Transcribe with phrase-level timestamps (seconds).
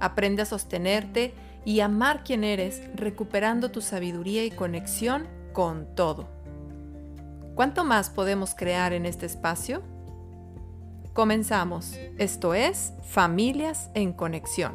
[0.00, 1.34] Aprende a sostenerte
[1.66, 6.28] y amar quien eres, recuperando tu sabiduría y conexión con todo.
[7.54, 9.82] ¿Cuánto más podemos crear en este espacio?
[11.12, 11.98] Comenzamos.
[12.16, 14.72] Esto es Familias en Conexión.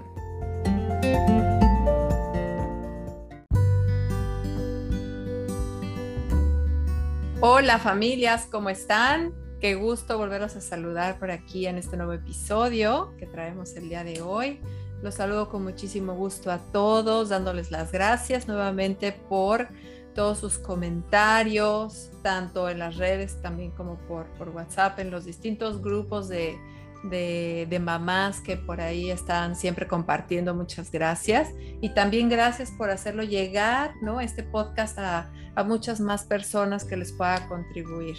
[7.42, 9.34] Hola familias, ¿cómo están?
[9.60, 14.04] Qué gusto volveros a saludar por aquí en este nuevo episodio que traemos el día
[14.04, 14.60] de hoy.
[15.02, 19.68] Los saludo con muchísimo gusto a todos, dándoles las gracias nuevamente por
[20.16, 25.82] todos sus comentarios, tanto en las redes también como por, por WhatsApp, en los distintos
[25.82, 26.58] grupos de,
[27.04, 30.56] de, mamás que por ahí están siempre compartiendo.
[30.56, 31.50] Muchas gracias.
[31.82, 34.22] Y también gracias por hacerlo llegar, ¿no?
[34.22, 38.16] Este podcast a, a muchas más personas que les pueda contribuir.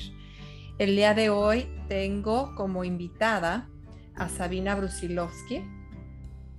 [0.79, 3.69] El día de hoy tengo como invitada
[4.15, 5.65] a Sabina Brusilowski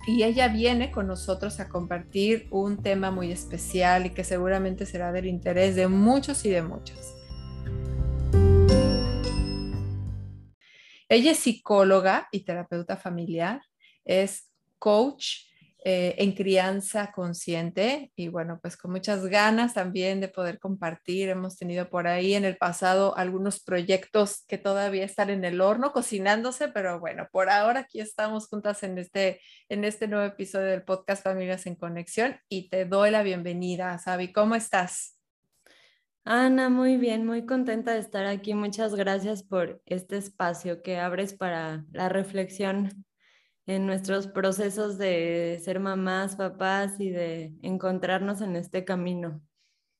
[0.08, 5.12] y ella viene con nosotros a compartir un tema muy especial y que seguramente será
[5.12, 7.14] del interés de muchos y de muchas.
[11.10, 13.60] Ella es psicóloga y terapeuta familiar,
[14.06, 15.47] es coach
[15.84, 21.28] eh, en crianza consciente y bueno, pues con muchas ganas también de poder compartir.
[21.28, 25.92] Hemos tenido por ahí en el pasado algunos proyectos que todavía están en el horno
[25.92, 30.82] cocinándose, pero bueno, por ahora aquí estamos juntas en este, en este nuevo episodio del
[30.82, 34.32] podcast Familias en Conexión y te doy la bienvenida, Sabi.
[34.32, 35.16] ¿Cómo estás?
[36.24, 38.52] Ana, muy bien, muy contenta de estar aquí.
[38.52, 43.06] Muchas gracias por este espacio que abres para la reflexión
[43.68, 49.42] en nuestros procesos de ser mamás, papás y de encontrarnos en este camino.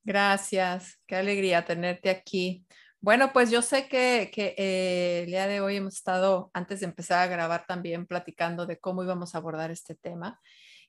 [0.04, 2.64] Gracias, qué alegría tenerte aquí.
[2.98, 7.18] Bueno, pues yo sé que, eh, el día de hoy hemos estado, antes de empezar
[7.18, 10.40] a grabar también, platicando de cómo íbamos a abordar este tema,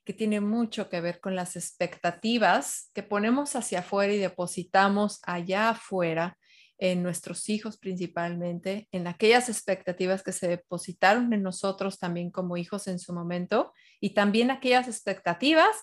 [0.05, 5.71] que tiene mucho que ver con las expectativas que ponemos hacia afuera y depositamos allá
[5.71, 6.38] afuera
[6.79, 12.87] en nuestros hijos principalmente, en aquellas expectativas que se depositaron en nosotros también como hijos
[12.87, 15.75] en su momento y también aquellas expectativas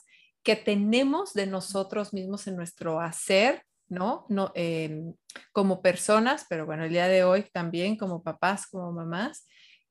[0.43, 4.25] que tenemos de nosotros mismos en nuestro hacer, ¿no?
[4.29, 5.15] no em,
[5.53, 9.47] como personas, pero bueno, el día de hoy también como papás, como mamás,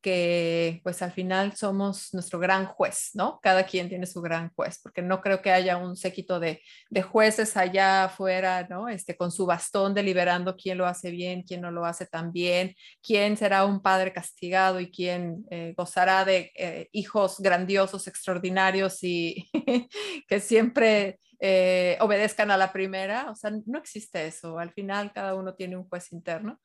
[0.05, 3.39] que pues al final somos nuestro gran juez, ¿no?
[3.41, 6.61] Cada quien tiene su gran juez, porque no creo que haya un séquito de,
[7.01, 8.87] jueces allá afuera, ¿no?
[8.87, 12.75] Este, con su bastón deliberando quién lo hace bien, quién no lo hace tan bien,
[13.01, 19.49] quién será un padre castigado y quién eh, gozará de eh, hijos grandiosos, extraordinarios y
[20.27, 23.31] que siempre eh, obedezcan a la primera.
[23.31, 24.59] O sea, no existe eso.
[24.59, 26.59] Al final cada uno tiene un juez interno.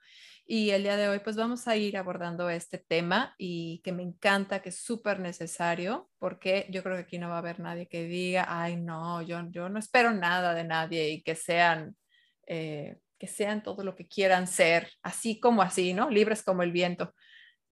[0.53, 4.03] Y el día de hoy pues vamos a ir abordando este tema y que me
[4.03, 7.87] encanta, que es súper necesario, porque yo creo que aquí no va a haber nadie
[7.87, 11.94] que diga, ay no, yo, yo no espero nada de nadie y que sean,
[12.49, 16.11] eh, que sean todo lo que quieran ser, así como así, ¿no?
[16.11, 17.15] Libres como el viento.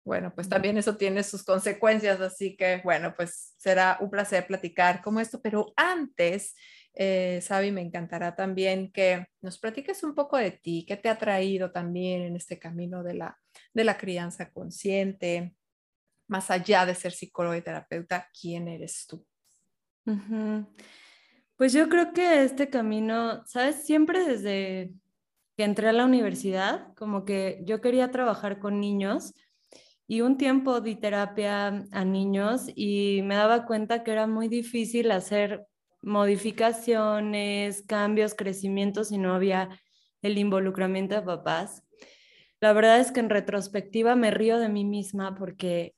[0.05, 5.03] Bueno, pues también eso tiene sus consecuencias, así que bueno, pues será un placer platicar
[5.03, 6.55] como esto, pero antes
[7.00, 11.16] eh, Sabi, me encantará también que nos platiques un poco de ti, qué te ha
[11.16, 13.38] traído también en este camino de la,
[13.72, 15.54] de la crianza consciente,
[16.26, 19.25] más allá de ser psicólogo y terapeuta, ¿quién eres tú?
[21.54, 24.92] Pues yo creo que este camino, sabes, siempre desde
[25.56, 29.34] que entré a la universidad, como que yo quería trabajar con niños
[30.09, 35.12] y un tiempo di terapia a niños y me daba cuenta que era muy difícil
[35.12, 35.65] hacer
[36.03, 39.68] modificaciones, cambios, crecimientos y no había
[40.22, 41.83] el involucramiento de papás.
[42.60, 45.95] La verdad es que en retrospectiva me río de mí misma porque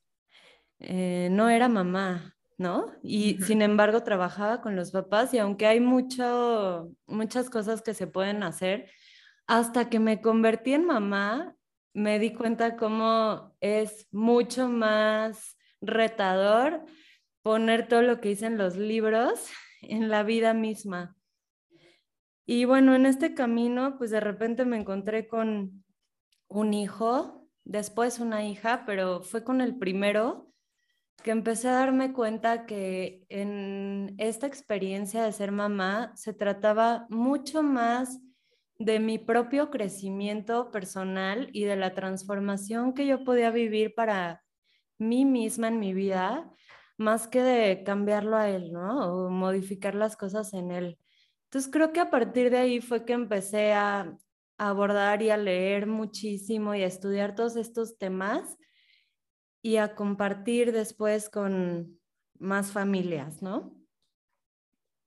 [0.78, 2.92] eh, no era mamá, ¿no?
[3.02, 8.06] Y sin embargo trabajaba con los papás y aunque hay mucho, muchas cosas que se
[8.06, 8.90] pueden hacer,
[9.46, 11.56] hasta que me convertí en mamá,
[11.94, 16.84] me di cuenta cómo es mucho más retador
[17.42, 19.48] poner todo lo que dicen los libros
[19.82, 21.16] en la vida misma.
[22.46, 25.84] Y bueno, en este camino, pues de repente me encontré con
[26.48, 30.50] un hijo, después una hija, pero fue con el primero
[31.22, 37.62] que empecé a darme cuenta que en esta experiencia de ser mamá se trataba mucho
[37.62, 38.20] más
[38.78, 44.42] de mi propio crecimiento personal y de la transformación que yo podía vivir para
[44.98, 46.50] mí misma en mi vida,
[47.00, 49.24] más que de cambiarlo a él, ¿no?
[49.24, 50.98] O modificar las cosas en él.
[51.44, 54.16] Entonces creo que a partir de ahí fue que empecé a,
[54.58, 58.58] abordar y a leer muchísimo y a estudiar todos estos temas
[59.62, 61.98] y a compartir después con
[62.38, 63.74] más familias, ¿no?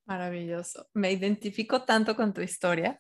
[0.06, 0.90] Maravilloso.
[0.96, 2.98] Me identifico tanto con tu historia,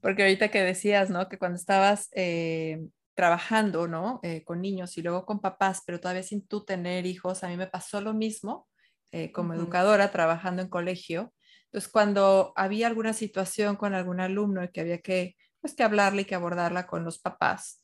[0.00, 1.28] porque ahorita que decías, ¿no?
[1.28, 2.78] Que cuando estabas eh,
[3.18, 4.20] trabajando, ¿no?
[4.22, 7.56] Eh, con niños y luego con papás, pero todavía sin tú tener hijos, a mí
[7.56, 8.68] me pasó lo mismo
[9.10, 11.34] eh, como educadora trabajando en colegio.
[11.64, 16.22] Entonces, cuando había alguna situación con algún alumno y que había que, pues, que hablarle
[16.22, 17.82] y que abordarla con los papás,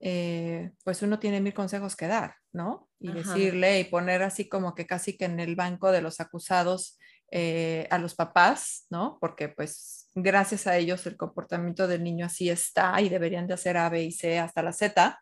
[0.00, 2.90] eh, pues uno tiene mil consejos que dar, ¿no?
[3.00, 6.98] Y decirle y poner así como que casi que en el banco de los acusados
[7.32, 9.18] a los papás, ¿no?
[9.20, 13.76] Porque pues gracias a ellos el comportamiento del niño así está y deberían de hacer
[13.76, 15.20] A, B y C hasta la Z,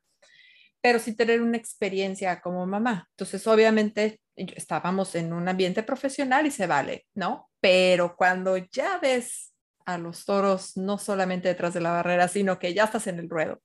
[0.81, 3.09] pero sin tener una experiencia como mamá.
[3.13, 7.49] Entonces, obviamente, estábamos en un ambiente profesional y se vale, ¿no?
[7.61, 9.55] Pero cuando ya ves
[9.87, 13.31] a los toros no solamente detrás de la barrera, sino que ya estás en el
[13.31, 13.61] ruedo.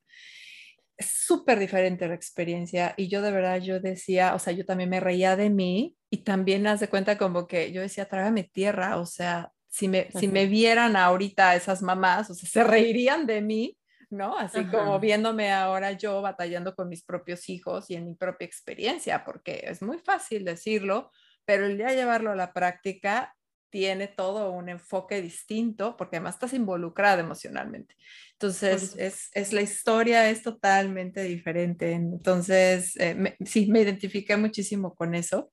[0.97, 4.89] Es súper diferente la experiencia y yo de verdad, yo decía, o sea, yo también
[4.89, 8.97] me reía de mí y también haz de cuenta como que yo decía, trágame tierra,
[8.97, 13.41] o sea, si me, si me vieran ahorita esas mamás, o sea, se reirían de
[13.41, 13.77] mí,
[14.09, 14.37] ¿no?
[14.37, 19.23] Así como viéndome ahora yo batallando con mis propios hijos y en mi propia experiencia,
[19.23, 21.11] porque es muy fácil decirlo,
[21.45, 23.36] pero el día de llevarlo a la práctica
[23.77, 27.95] tiene todo un enfoque distinto, porque además estás involucrada emocionalmente.
[28.31, 31.91] Entonces, es, es, la historia es totalmente diferente.
[31.91, 35.51] Entonces, eh, sí, me identifiqué muchísimo con eso.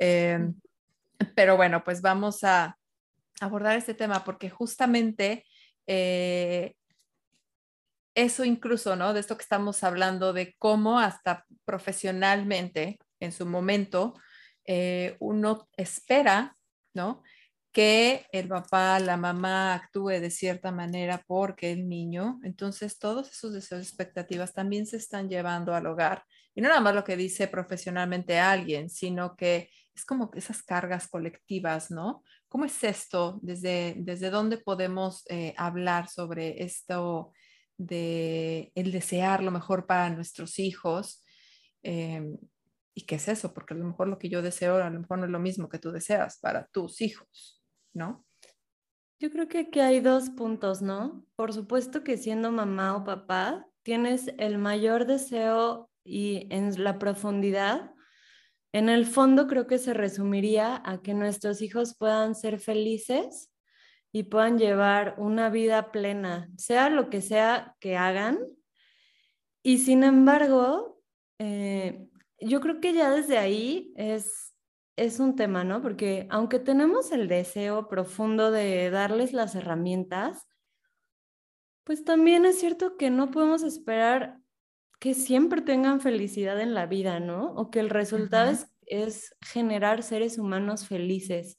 [0.00, 0.54] Em,
[1.36, 2.78] pero bueno, pues vamos a,
[3.38, 5.44] abordar este tema porque justamente
[5.86, 6.72] eh,
[8.14, 9.12] eso incluso, ¿no?
[9.12, 14.14] De esto que estamos hablando, de cómo hasta profesionalmente, en su momento,
[14.64, 16.56] eh, uno espera,
[16.94, 17.22] ¿no?
[17.72, 23.54] Que el papá, la mamá actúe de cierta manera porque el niño, entonces todos esos
[23.54, 26.24] deseos, expectativas también se están llevando al hogar.
[26.54, 31.08] Y no nada más lo que dice profesionalmente alguien, sino que es como esas cargas
[31.08, 32.22] colectivas, ¿no?
[32.48, 33.38] ¿Cómo es esto?
[33.42, 37.32] ¿Desde, desde dónde podemos eh, hablar sobre esto
[37.78, 41.24] de el desear lo mejor para nuestros hijos?
[41.82, 42.36] Em,
[42.94, 43.54] ¿Y qué es eso?
[43.54, 45.68] Porque a lo mejor lo que yo deseo a lo mejor no es lo mismo
[45.68, 47.61] que tú deseas para tus hijos,
[47.94, 48.24] ¿no?
[49.18, 51.24] Yo creo que aquí hay dos puntos, ¿no?
[51.36, 57.92] Por supuesto que siendo mamá o papá, tienes el mayor deseo y en la profundidad
[58.72, 63.52] en el fondo creo que se resumiría a que nuestros hijos puedan ser felices
[64.12, 68.38] y puedan llevar una vida plena, sea lo que sea que hagan.
[69.62, 71.02] Y sin embargo,
[71.38, 72.08] eh,
[72.40, 74.51] yo creo que ya desde ahí es,
[74.96, 75.82] es un tema, ¿no?
[75.82, 80.46] Porque aunque tenemos el deseo profundo de darles las herramientas,
[81.84, 84.38] pues también es cierto que no podemos esperar
[85.00, 87.52] que siempre tengan felicidad en la vida, ¿no?
[87.54, 88.56] O que el resultado
[88.86, 91.58] es, generar seres humanos felices.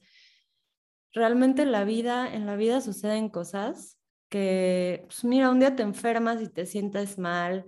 [1.12, 3.98] Realmente la vida, en la vida suceden cosas
[4.30, 7.66] que, pues mira, un día te enfermas y te sientes mal,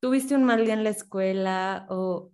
[0.00, 2.33] tuviste un mal día en la escuela o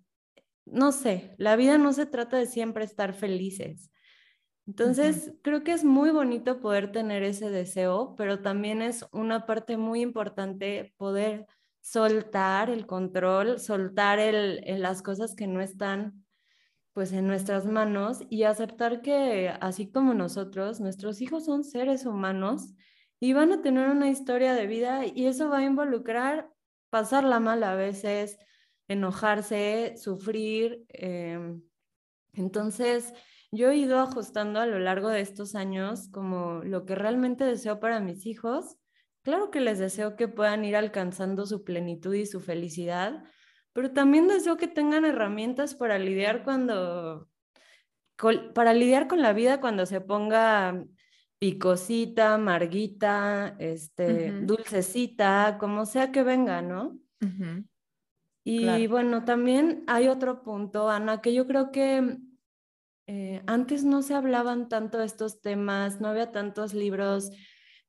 [0.65, 3.91] no sé, la vida no se trata de siempre estar felices.
[4.67, 9.77] Entonces, creo que es muy bonito poder tener ese deseo, pero también es una parte
[9.77, 11.47] muy importante poder
[11.81, 16.25] soltar el control, soltar el, las cosas que no están
[16.93, 22.75] pues en nuestras manos y aceptar que así como nosotros, nuestros hijos son seres humanos
[23.21, 26.51] y van a tener una historia de vida y eso va a involucrar
[26.91, 28.39] pasarla mal a veces,
[28.91, 30.85] enojarse, sufrir.
[30.89, 31.63] Em,
[32.35, 33.15] entonces,
[33.51, 37.81] yo he ido ajustando a lo largo de estos años como lo que realmente deseo
[37.81, 38.77] para mis hijos
[39.23, 43.23] Claro que les deseo que puedan ir alcanzando su plenitud y su felicidad,
[43.73, 47.29] pero también deseo que tengan herramientas para lidiar cuando,
[48.55, 50.85] para lidiar con la vida cuando se ponga
[51.39, 56.99] picosita, marguita, este, dulcecita, como sea que venga, ¿no?
[58.43, 62.19] Y bueno, también hay otro punto, Ana, que yo creo que
[63.07, 67.31] eh, antes no se hablaban tanto estos temas, no había tantos libros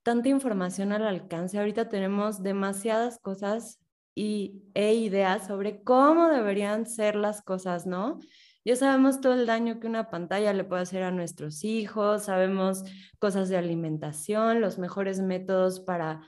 [0.02, 1.58] tanta información al alcance.
[1.58, 3.80] Ahorita tenemos demasiadas cosas
[4.14, 8.18] y, e ideas sobre cómo deberían ser las cosas, ¿no?
[8.64, 12.84] Ya sabemos todo el daño que una pantalla le puede hacer a nuestros hijos, sabemos
[13.18, 16.20] cosas de alimentación, los mejores métodos para,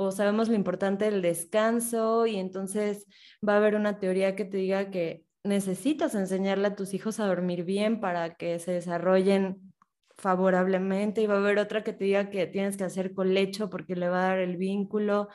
[0.00, 3.04] o sabemos lo importante del descanso y entonces
[3.46, 7.26] va a haber una teoría que te diga que necesitas enseñarle a tus hijos a
[7.26, 9.72] dormir bien para que se desarrollen
[10.16, 13.96] favorablemente y va a haber otra que te diga que tienes que hacer colecho porque
[13.96, 15.30] le va a dar el vínculo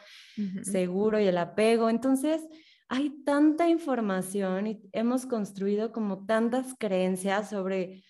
[0.62, 1.90] seguro y el apego.
[1.90, 2.42] Entonces,
[2.88, 8.06] hay tanta información y hemos construido como tantas creencias sobre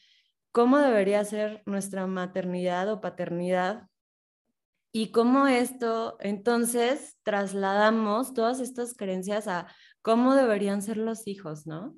[0.52, 3.88] cómo debería ser nuestra maternidad o paternidad
[4.96, 9.68] y cómo esto, entonces, trasladamos todas estas creencias a
[10.04, 11.96] cómo deberían ser los hijos, ¿no?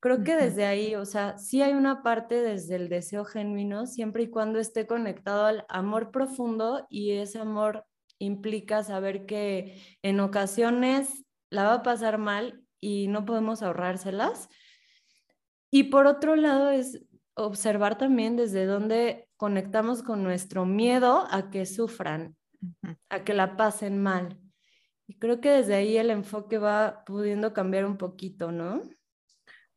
[0.00, 4.22] Creo que desde ahí, o sea, sí hay una parte desde el deseo genuino, siempre
[4.22, 7.84] y cuando esté conectado al amor profundo y ese amor
[8.18, 14.48] implica saber que en ocasiones la va a pasar mal y no podemos ahorrárselas.
[15.70, 17.04] Y por otro lado es
[17.34, 22.36] observar también desde dónde conectamos con nuestro miedo a que sufran,
[23.08, 24.38] a que la pasen mal.
[25.06, 28.82] Y creo que desde ahí el enfoque va pudiendo cambiar un poquito, ¿no?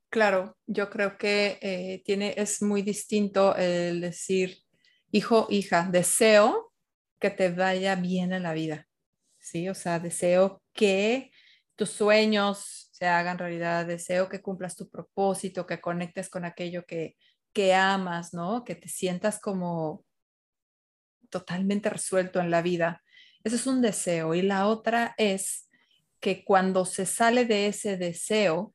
[0.09, 4.57] Claro, yo creo que eh, tiene, es muy distinto el decir,
[5.13, 6.73] hijo, hija, deseo
[7.17, 8.85] que te vaya bien en la vida,
[9.39, 9.69] ¿sí?
[9.69, 11.31] O sea, deseo que
[11.77, 17.15] tus sueños se hagan realidad, deseo que cumplas tu propósito, que conectes con aquello que,
[17.53, 18.63] que amas, ¿no?
[18.63, 20.03] Que te sientas como
[21.29, 23.01] totalmente resuelto en la vida.
[23.43, 24.33] Ese es un deseo.
[24.33, 25.69] Y la otra es
[26.19, 28.73] que cuando se sale de ese deseo,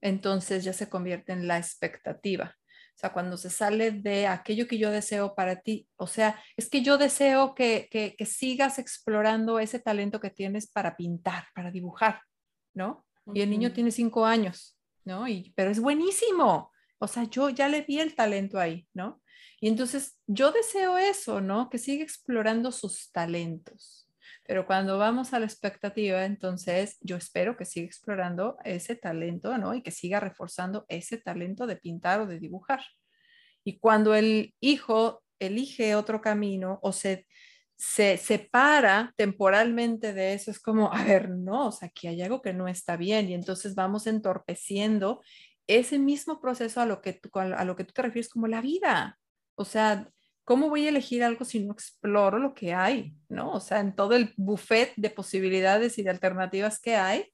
[0.00, 2.56] entonces ya se convierte en la expectativa.
[2.94, 6.68] O sea, cuando se sale de aquello que yo deseo para ti, o sea, es
[6.68, 12.20] que yo deseo que, que, sigas explorando ese talento que tienes para pintar, para dibujar,
[12.74, 13.06] ¿no?
[13.32, 15.26] Y el niño tiene cinco años, ¿no?
[15.26, 16.70] Y, pero es buenísimo.
[17.00, 19.22] O sea, yo ya le vi el talento ahí, ¿no?
[19.58, 21.70] Y entonces yo deseo eso, ¿no?
[21.70, 24.06] Que siga explorando sus talentos.
[24.46, 29.74] Pero cuando vamos a la expectativa, entonces yo espero que siga explorando ese talento, ¿no?
[29.74, 32.82] Y que siga reforzando ese talento de pintar o de dibujar.
[33.64, 37.26] Y cuando el hijo elige otro camino o se,
[37.76, 42.42] se separa temporalmente de eso, es como, a ver, no, o sea, aquí hay algo
[42.42, 45.22] que no está bien y entonces vamos entorpeciendo
[45.78, 49.18] ese mismo proceso a lo que a lo que tú te refieres como la vida.
[49.54, 50.10] O sea,
[50.44, 53.14] ¿cómo voy a elegir algo si no exploro lo que hay?
[53.28, 53.52] ¿No?
[53.52, 57.32] O sea, en todo el buffet de posibilidades y de alternativas que hay,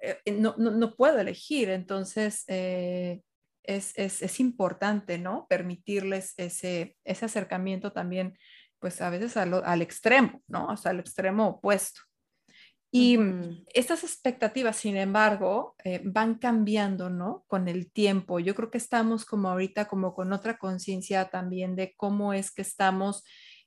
[0.00, 1.68] eh, eh, no, no, puedo elegir.
[1.70, 3.20] Entonces, eh,
[3.62, 5.46] es, es, es, importante, ¿no?
[5.48, 8.38] Permitirles ese, ese acercamiento también,
[8.78, 10.68] pues a veces al, al extremo, ¿no?
[10.68, 12.00] O sea, al extremo opuesto.
[12.90, 13.18] Y
[13.74, 17.44] estas expectativas, sin embargo, eh, van cambiando, ¿no?
[17.46, 18.40] Con el tiempo.
[18.40, 22.62] Yo creo que estamos como ahorita, como con otra conciencia también de cómo es que
[22.62, 23.24] estamos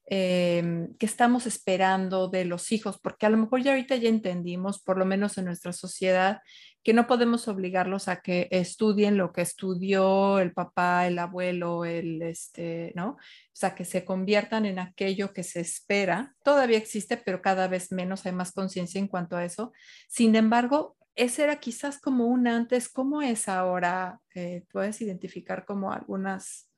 [0.08, 4.81] Em, que estamos esperando de los hijos, porque a lo mejor ya ahorita ya entendimos,
[4.81, 6.41] por lo menos en nuestra sociedad,
[6.84, 12.22] que no podemos obligarlos a que estudien lo que estudió el papá, el abuelo, el
[12.24, 13.12] este, ¿no?
[13.12, 13.17] O
[13.53, 16.36] sea, que se conviertan en aquello que se espera.
[16.43, 19.72] Todavía existe, pero cada vez menos hay más conciencia en cuanto a eso.
[20.10, 24.20] Sin embargo, ese era quizás como un antes, ¿cómo es ahora?
[24.34, 26.71] Eh, ¿Puedes identificar como algunas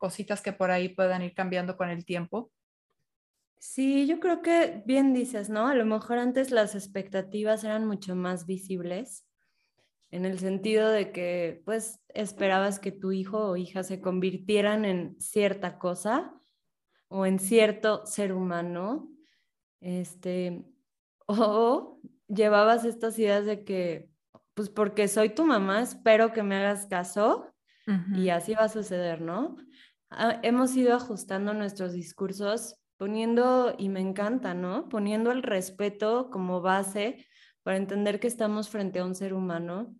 [0.00, 2.50] cositas que por ahí puedan ir cambiando con el tiempo.
[3.58, 5.68] Sí, yo creo que bien dices, ¿no?
[5.68, 9.28] A lo mejor antes las expectativas eran mucho más visibles,
[10.10, 15.20] en el sentido de que pues esperabas que tu hijo o hija se convirtieran en
[15.20, 16.34] cierta cosa
[17.08, 19.10] o en cierto ser humano,
[19.80, 20.64] este,
[21.26, 24.10] o llevabas estas ideas de que,
[24.54, 27.46] pues porque soy tu mamá, espero que me hagas caso
[28.14, 29.56] y así va a suceder, ¿no?
[30.10, 34.88] Ah, hemos ido ajustando nuestros discursos poniendo, y me encanta, ¿no?
[34.88, 37.26] Poniendo el respeto como base
[37.62, 39.94] para entender que estamos frente a un ser humano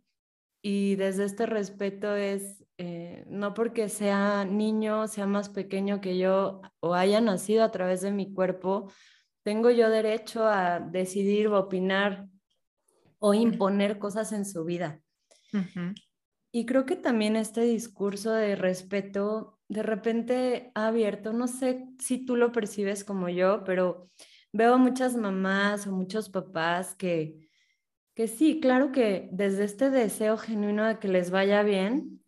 [0.62, 6.60] y desde este respeto es, eh, no porque sea niño, sea más pequeño que yo
[6.80, 8.92] o haya nacido a través de mi cuerpo,
[9.42, 12.28] tengo yo derecho a decidir, opinar
[13.18, 15.00] o imponer cosas en su vida.
[16.52, 22.26] Y creo que también este discurso de respeto de repente ha abierto, no sé si
[22.26, 24.08] tú lo percibes como yo, pero
[24.52, 27.48] veo muchas mamás o muchos papás que,
[28.14, 32.20] que sí, claro que desde este deseo genuino de que les vaya bien,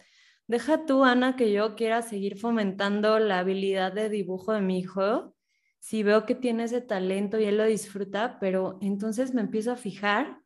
[0.47, 5.35] deja tú, Ana, que yo quiera seguir fomentando la habilidad de dibujo de mi hijo,
[5.81, 9.77] si veo que tiene ese talento y él lo disfruta, pero entonces me empiezo a
[9.77, 10.39] fijar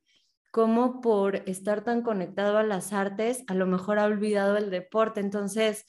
[0.50, 5.20] cómo por estar tan conectado a las artes, a lo mejor ha olvidado el deporte.
[5.20, 5.84] Entonces,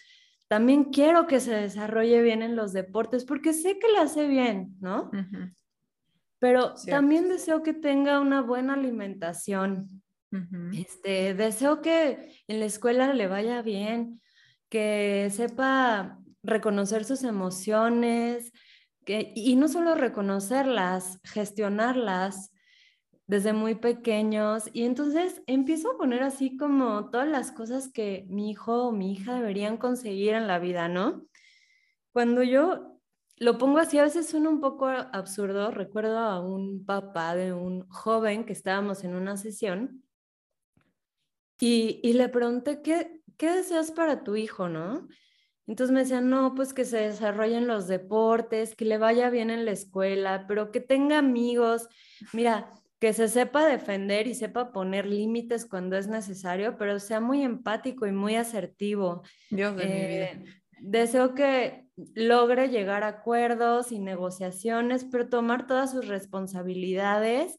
[0.48, 4.76] también quiero que se desarrolle bien en los deportes porque sé que le hace bien,
[4.80, 5.12] ¿no?
[6.40, 10.02] Pero también deseo que tenga una buena alimentación.
[10.74, 14.22] este, deseo que en la escuela le vaya bien,
[14.70, 18.52] que sepa reconocer sus emociones,
[19.06, 22.52] que, y no solo reconocerlas, gestionarlas,
[23.28, 28.50] desde muy pequeños y entonces empiezo a poner así como todas las cosas que mi
[28.50, 31.26] hijo o mi hija deberían conseguir en la vida, ¿no?
[32.14, 32.98] Cuando yo
[33.36, 35.70] lo pongo así, a veces suena un poco absurdo.
[35.72, 40.04] Recuerdo a un papá de un joven que estábamos en una sesión
[41.60, 45.08] y, le pregunté, ¿qué, ¿qué deseas para tu hijo, no?
[45.66, 49.66] Entonces me decían, no, pues que se desarrollen los deportes, que le vaya bien en
[49.66, 51.90] la escuela, pero que tenga amigos.
[52.32, 57.44] Mira, que se sepa defender y sepa poner límites cuando es necesario, pero sea muy
[57.44, 59.24] empático y muy asertivo.
[59.50, 60.26] Dios de mi vida.
[60.26, 60.46] Eh,
[60.80, 67.58] deseo que logre llegar a acuerdos y negociaciones, pero tomar todas sus responsabilidades.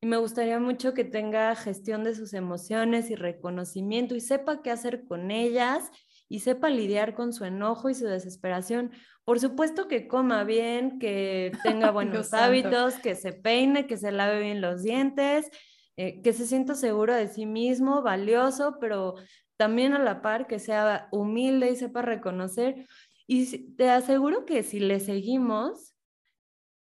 [0.00, 4.70] Y me gustaría mucho que tenga gestión de sus emociones y reconocimiento y sepa qué
[4.70, 5.90] hacer con ellas
[6.28, 8.92] y sepa lidiar con su enojo y su desesperación.
[9.24, 14.40] Por supuesto que coma bien, que tenga buenos hábitos, que se peine, que se lave
[14.40, 15.50] bien los dientes,
[15.96, 19.14] eh, que se sienta seguro de sí mismo, valioso, pero
[19.56, 22.86] también a la par que sea humilde y sepa reconocer.
[23.26, 25.94] Y te aseguro que si le seguimos,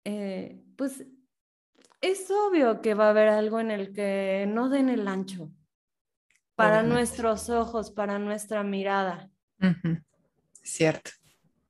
[0.04, 1.04] eh, pues
[2.00, 5.50] es obvio que va a haber algo en el que no den el ancho
[6.54, 9.29] para nuestros ojos, para nuestra mirada.
[10.62, 11.10] Cierto,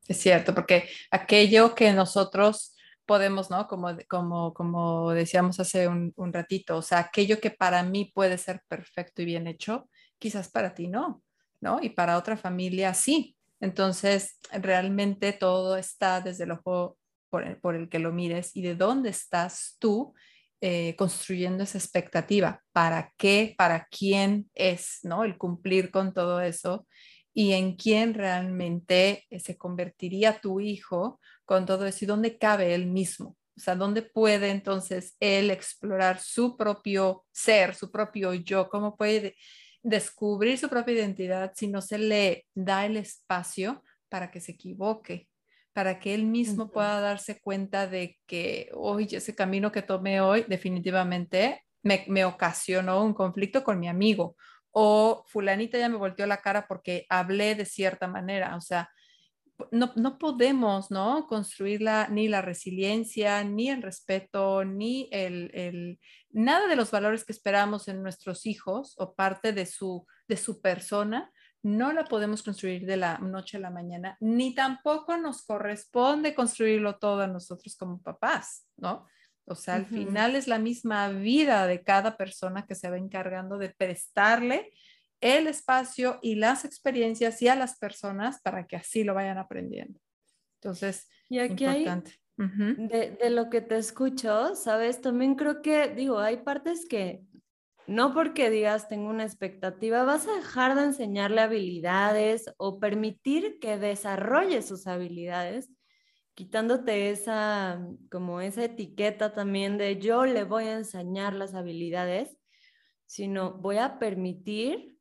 [0.07, 3.67] es cierto, porque aquello que nosotros podemos, ¿no?
[3.67, 8.39] Como, como, como decíamos hace un, un, ratito, o sea, aquello que para mí puede
[8.39, 11.23] ser perfecto y bien hecho, quizás para ti no,
[11.61, 11.81] ¿no?
[11.83, 13.37] Y para otra familia sí.
[13.61, 16.97] Entonces, realmente todo está desde el ojo
[17.31, 20.15] por el, por el que lo mires y de dónde estás tú
[20.61, 25.25] eh, construyendo esa expectativa, para qué, para quién es, ¿no?
[25.25, 26.87] El cumplir con todo eso
[27.33, 32.75] y en quién realmente eh, se convertiría tu hijo con todo eso y dónde cabe
[32.75, 33.37] él mismo.
[33.57, 39.37] O sea, dónde puede entonces él explorar su propio ser, su propio yo, cómo puede
[39.83, 45.29] descubrir su propia identidad si no se le da el espacio para que se equivoque,
[45.73, 50.45] para que él mismo pueda darse cuenta de que, oye, ese camino que tomé hoy
[50.49, 54.37] definitivamente me, me ocasionó un conflicto con mi amigo
[54.73, 58.91] o fulanita ya me volteó la cara porque hablé de cierta manera, o sea,
[59.71, 61.27] no, no podemos, ¿no?
[61.27, 67.33] Construir ni la resiliencia, ni el respeto, ni el, el, nada de los valores que
[67.33, 71.31] esperamos en nuestros hijos o parte de su, de su persona
[71.63, 76.99] no la podemos construir de la noche a la mañana, ni tampoco nos corresponde construirlo
[76.99, 79.07] todo a nosotros como papás, ¿no?
[79.51, 83.59] O sea, al final es la misma vida de cada persona que se va encargando
[83.59, 84.71] de prestarle
[85.21, 90.01] el espacio y las experiencias y a las personas para que así lo vayan aprendiendo.
[90.61, 92.19] Entonces, y aquí importante.
[92.37, 97.23] de, de, lo que te escucho, sabes, también creo que, digo, hay partes que
[97.91, 103.79] no porque digas tengo una expectativa, vas a dejar de enseñarle habilidades o permitir que
[103.79, 105.69] desarrolle sus habilidades,
[106.41, 112.35] quitándote esa, como esa etiqueta también de yo le voy a enseñar las habilidades,
[113.05, 114.97] sino voy a permitir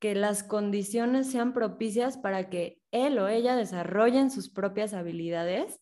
[0.00, 5.78] que las condiciones sean propicias para que él o ella desarrollen sus propias habilidades.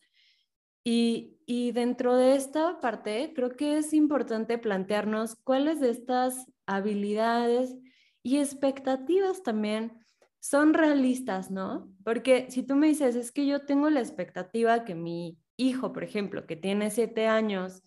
[0.85, 1.39] Y,
[1.73, 7.75] dentro de esta parte, creo que es importante plantearnos cuáles de estas habilidades
[8.23, 9.99] y expectativas también
[10.45, 11.91] son realistas, ¿no?
[12.05, 16.05] Porque si tú me dices, es que yo tengo la expectativa que mi hijo, por
[16.05, 17.83] ejemplo, que tiene siete años,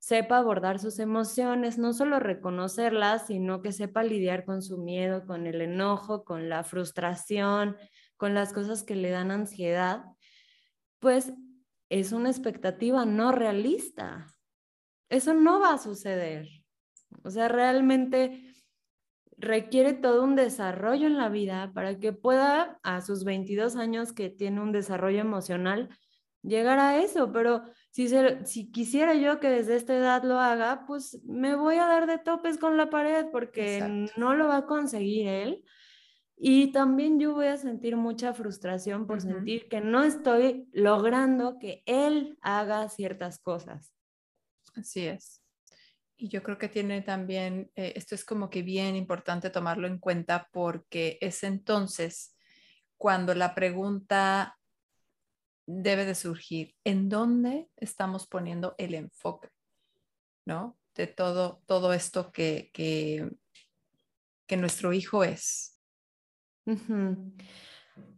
[0.00, 5.46] sepa abordar sus emociones, no solo reconocerlas, sino que sepa lidiar con su miedo, con
[5.46, 7.76] el enojo, con la frustración,
[8.16, 10.02] con las cosas que le dan ansiedad,
[10.98, 11.32] pues
[11.90, 14.26] es una expectativa no realista.
[15.10, 16.48] Eso no va a suceder.
[17.22, 18.47] O sea, realmente
[19.38, 24.30] requiere todo un desarrollo en la vida para que pueda, a sus 22 años que
[24.30, 25.88] tiene un desarrollo emocional,
[26.42, 27.32] llegar a eso.
[27.32, 28.08] Pero si,
[28.44, 32.18] si quisiera yo que desde esta edad lo haga, pues me voy a dar de
[32.18, 35.64] topes con la pared porque no lo va a conseguir él.
[36.40, 41.82] Y también yo voy a sentir mucha frustración por sentir que no estoy logrando que
[41.84, 43.92] él haga ciertas cosas.
[44.76, 45.37] Así es.
[46.20, 49.98] Y yo creo que tiene también, eh, esto es como que bien importante tomarlo en
[49.98, 52.36] cuenta porque es entonces
[52.96, 54.58] cuando la pregunta
[55.64, 59.50] debe de surgir, ¿en dónde estamos poniendo el enfoque?
[60.44, 60.76] ¿No?
[60.96, 63.30] De todo, todo esto que, que,
[64.46, 65.78] que nuestro hijo es.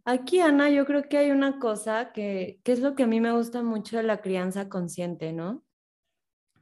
[0.05, 3.21] Aquí, Ana, yo creo que hay una cosa que, que es lo que a mí
[3.21, 5.63] me gusta mucho de la crianza consciente, ¿no?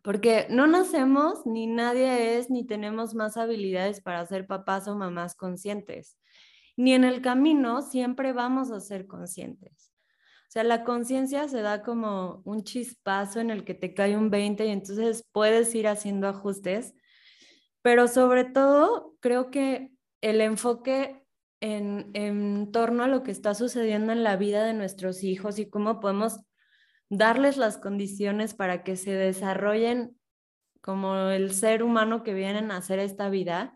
[0.01, 5.35] Porque no nacemos, ni nadie es, ni tenemos más habilidades para ser papás o mamás
[5.35, 6.17] conscientes.
[6.77, 9.91] Ni en el camino siempre vamos a ser conscientes.
[10.49, 14.29] O sea, la conciencia se da como un chispazo en el que te cae un
[14.31, 16.95] 20 y entonces puedes ir haciendo ajustes,
[17.81, 21.23] pero sobre todo creo que el enfoque
[21.61, 25.69] en, en torno a lo que está sucediendo en la vida de nuestros hijos y
[25.69, 26.39] cómo podemos
[27.09, 30.15] darles las condiciones para que se desarrollen
[30.81, 33.73] como el ser humano que vienen a hacer esta vida,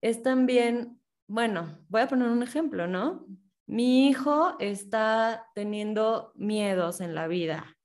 [0.00, 3.26] es también, bueno, voy a poner un ejemplo, ¿no?
[3.66, 7.76] Mi hijo está teniendo miedos en la vida.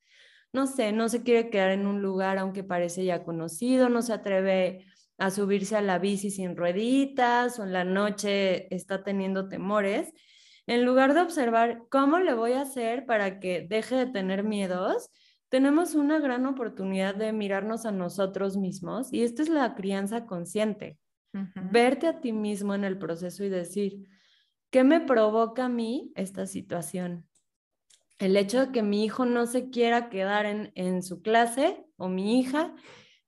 [0.53, 4.13] No sé, no se quiere quedar en un lugar aunque parece ya conocido, no se
[4.13, 4.85] atreve
[5.17, 10.13] a subirse a la bici sin rueditas o en la noche está teniendo temores
[10.71, 15.09] en lugar de observar cómo le voy a hacer para que deje de tener miedos,
[15.49, 20.97] tenemos una gran oportunidad de mirarnos a nosotros mismos y esta es la crianza consciente.
[21.73, 24.07] Verte a ti mismo en el proceso y decir,
[24.69, 27.27] ¿qué me provoca a mí esta situación?
[28.17, 32.39] El hecho de que mi hijo no se quiera quedar en, su clase o mi
[32.39, 32.73] hija,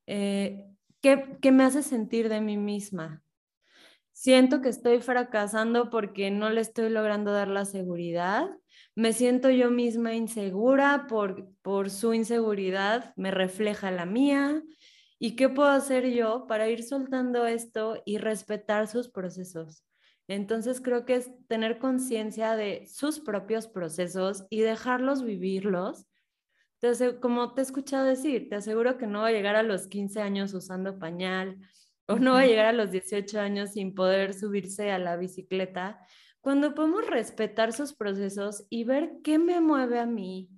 [0.08, 0.64] eh,
[1.02, 3.23] ¿qué, ¿qué me hace sentir de mí misma?
[4.24, 8.48] Siento que estoy fracasando porque no le estoy logrando dar la seguridad,
[8.96, 14.64] me siento yo misma insegura por, por su inseguridad, me refleja la mía.
[15.20, 19.84] ¿Y qué puedo hacer yo para ir soltando esto y respetar sus procesos?
[20.30, 26.06] Entonces creo que es tener conciencia de sus propios procesos y dejarlos vivirlos.
[26.82, 29.88] Entonces, como te he escuchado decir, te aseguro que no va a llegar a los
[29.88, 31.60] 15 años usando pañal,
[32.08, 36.00] o no va a llegar a los 18 años sin poder subirse a la bicicleta,
[36.42, 40.50] cuando podemos respetar sus procesos y ver qué me mueve a mí,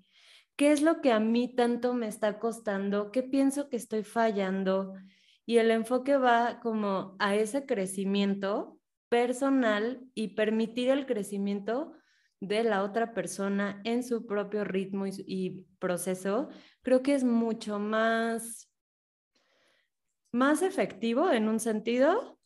[0.55, 4.93] qué es lo que a mí tanto me está costando, qué pienso que estoy fallando,
[5.45, 8.79] y el enfoque va como a ese crecimiento
[9.09, 11.93] personal y permitir el crecimiento
[12.39, 16.49] de la otra persona en su propio ritmo y, y proceso,
[16.81, 18.69] creo que es mucho más
[20.35, 22.37] más efectivo en un sentido,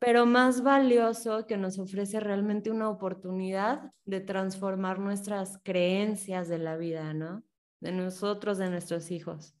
[0.00, 6.76] pero más valioso que nos ofrece realmente una oportunidad de transformar nuestras creencias de la
[6.76, 7.44] vida, ¿no?
[7.80, 9.54] De nosotros, de nuestros hijos.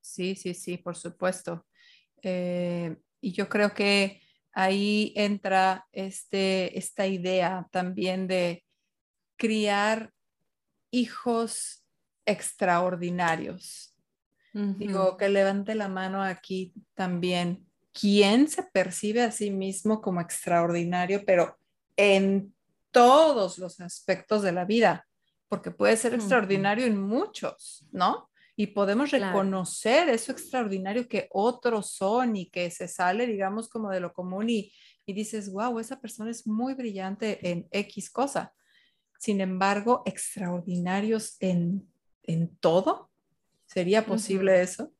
[0.00, 1.66] Sí, sí, sí, por supuesto.
[2.22, 8.64] Eh, y yo creo que ahí entra este, esta idea también de
[9.36, 10.14] criar
[10.90, 11.84] hijos
[12.24, 13.89] extraordinarios,
[14.52, 17.66] Digo, que levante la mano aquí también.
[17.92, 21.56] ¿Quién se percibe a sí mismo como extraordinario, pero
[21.96, 22.54] en
[22.90, 25.06] todos los aspectos de la vida?
[25.48, 28.30] Porque puede ser extraordinario en muchos, ¿no?
[28.56, 34.00] Y podemos reconocer eso extraordinario que otros son y que se sale, digamos, como de
[34.00, 34.72] lo común y,
[35.06, 38.52] y dices, wow, esa persona es muy brillante en X cosa.
[39.18, 41.88] Sin embargo, extraordinarios en,
[42.22, 43.09] en todo,
[43.72, 44.92] ¿Sería posible eso?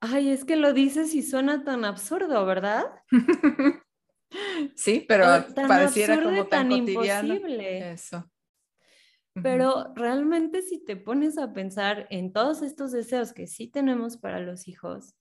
[0.00, 2.86] Ay, es que lo dices y suena tan absurdo, ¿verdad?
[4.74, 7.92] sí, pero pareciera como tan, imposible.
[7.92, 8.28] Eso.
[9.44, 14.40] Pero realmente si te pones a pensar en todos estos deseos que sí tenemos para
[14.40, 15.14] los hijos,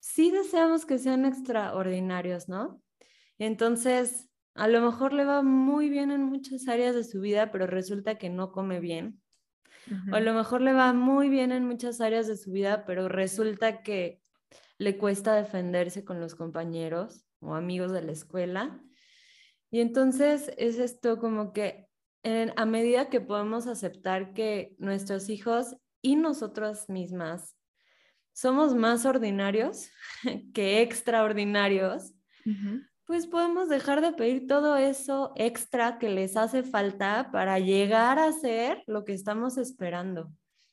[0.00, 2.82] sí deseamos que sean extraordinarios, ¿no?
[3.38, 7.66] Entonces, a lo mejor le va muy bien en muchas áreas de su vida, pero
[7.66, 9.21] resulta que no come bien
[10.10, 13.08] o a lo mejor le va muy bien en muchas áreas de su vida, pero
[13.08, 14.20] resulta que
[14.78, 18.80] le cuesta defenderse con los compañeros o amigos de la escuela.
[19.70, 21.88] Y entonces es esto como que
[22.56, 27.56] a medida que podemos aceptar que nuestros hijos y nosotras mismas
[28.32, 29.90] somos más ordinarios
[30.54, 32.12] que extraordinarios,
[33.04, 38.32] pues podemos dejar de pedir todo eso extra que les hace falta para llegar a
[38.32, 40.32] ser lo que estamos esperando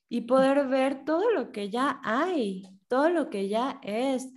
[0.09, 4.31] y poder ver todo lo que ya hay, todo lo que ya es.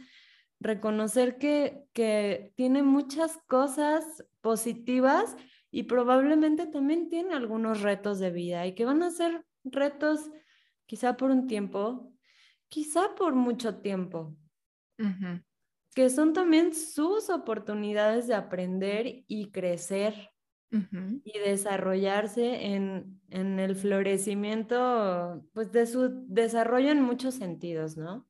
[0.61, 5.37] Reconocer que, que tiene muchas cosas positivas
[5.71, 10.31] y probablemente también tiene algunos retos de vida y que van a ser retos
[10.87, 12.13] quizá por un tiempo,
[12.69, 14.37] quizá por mucho tiempo,
[15.95, 20.31] que son también sus oportunidades de aprender y crecer
[21.25, 28.27] y desarrollarse en, en, el florecimiento, pues de su desarrollo en muchos sentidos, ¿no?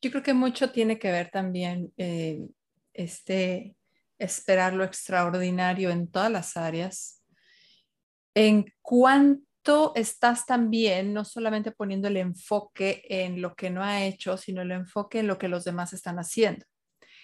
[0.00, 2.46] Yo creo que mucho tiene que ver también eh,
[2.92, 3.76] este
[4.18, 7.24] esperar lo extraordinario en todas las áreas.
[8.34, 8.66] En
[9.62, 14.62] cuanto estás también no solamente poniendo el enfoque en lo que no ha hecho, sino
[14.62, 16.64] el enfoque en lo que los demás están haciendo,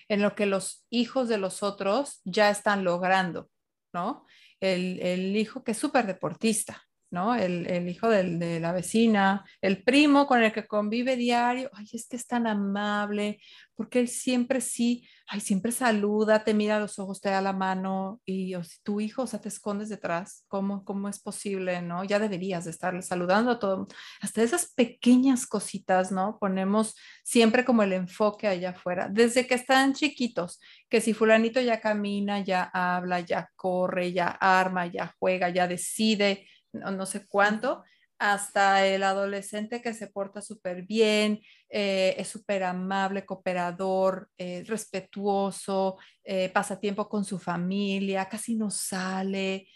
[0.08, 3.50] en lo que los hijos de los otros ya están logrando,
[3.92, 4.26] ¿no?
[4.60, 7.34] El, el hijo que es súper deportista, ¿no?
[7.34, 12.26] El, hijo de la vecina, el primo con el que convive diario, ay, es es
[12.26, 13.40] tan amable,
[13.78, 17.52] porque él siempre sí, ay, siempre saluda, te mira a los ojos, te da la
[17.52, 22.02] mano, y si tu hijo, o sea, te escondes detrás, ¿cómo, cómo es posible, no?
[22.02, 23.86] Ya deberías de estarle saludando a todo,
[24.20, 26.38] hasta esas pequeñas cositas, ¿no?
[26.40, 31.80] Ponemos siempre como el enfoque allá afuera, desde que están chiquitos, que si fulanito ya
[31.80, 37.84] camina, ya habla, ya corre, ya arma, ya juega, ya decide, no, sé cuánto,
[38.18, 45.98] hasta el adolescente que se porta súper bien, eh, es súper amable, cooperador, eh, respetuoso,
[46.24, 49.68] eh, pasa tiempo con su familia, casi no sale,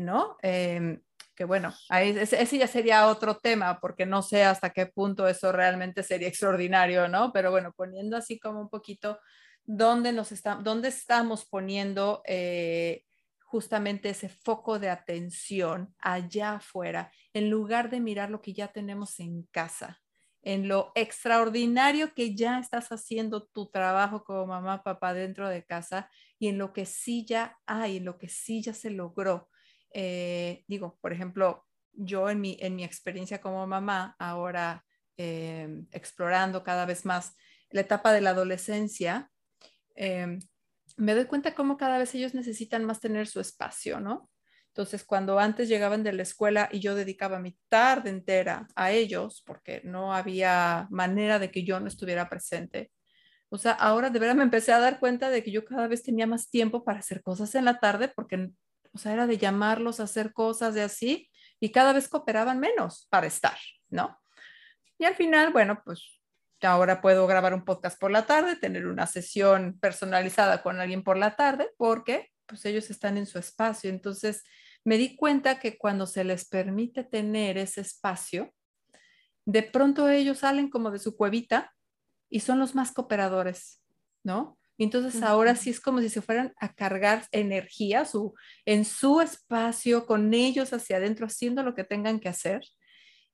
[0.00, 0.36] ¿no?
[0.42, 1.00] Em,
[1.34, 6.02] que bueno, ese, ya sería otro tema, porque no sé hasta qué punto eso realmente
[6.02, 7.32] sería extraordinario, ¿no?
[7.32, 9.20] Pero bueno, poniendo así como un poquito
[9.64, 12.22] dónde, nos está, dónde estamos poniendo
[13.56, 19.18] justamente ese foco de atención allá afuera, en lugar de mirar lo que ya tenemos
[19.18, 20.02] en casa,
[20.42, 26.10] en lo extraordinario que ya estás haciendo tu trabajo como mamá, papá dentro de casa
[26.38, 29.48] y en lo que sí ya hay, lo que sí ya se logró.
[29.90, 31.64] Eh, digo, por ejemplo,
[31.94, 34.84] yo en mi, en mi experiencia como mamá, ahora
[35.16, 37.34] eh, explorando cada vez más
[37.70, 39.30] la etapa de la adolescencia,
[39.94, 40.40] eh,
[40.96, 44.30] me doy cuenta cómo cada vez ellos necesitan más tener su espacio, ¿no?
[44.68, 49.42] Entonces, cuando antes llegaban de la escuela y yo dedicaba mi tarde entera a ellos,
[49.46, 52.90] porque no había manera de que yo no estuviera presente,
[53.48, 56.02] o sea, ahora de verdad me empecé a dar cuenta de que yo cada vez
[56.02, 58.50] tenía más tiempo para hacer cosas en la tarde, porque,
[58.92, 61.30] o sea, era de llamarlos a hacer cosas de así,
[61.60, 63.56] y cada vez cooperaban menos para estar,
[63.88, 64.18] ¿no?
[64.98, 66.15] Y al final, bueno, pues
[66.62, 71.18] ahora puedo grabar un podcast por la tarde, tener una sesión personalizada con alguien por
[71.18, 73.90] la tarde, porque pues ellos están en su espacio.
[73.90, 74.44] Entonces,
[74.84, 78.54] me di cuenta que cuando se les permite tener ese espacio,
[79.44, 81.72] de pronto ellos salen como de su cuevita
[82.30, 83.82] y son los más cooperadores,
[84.22, 84.58] ¿no?
[84.78, 88.34] entonces ahora sí es como si se fueran a cargar energía su,
[88.66, 92.60] en su espacio, con ellos hacia adentro, haciendo lo que tengan que hacer.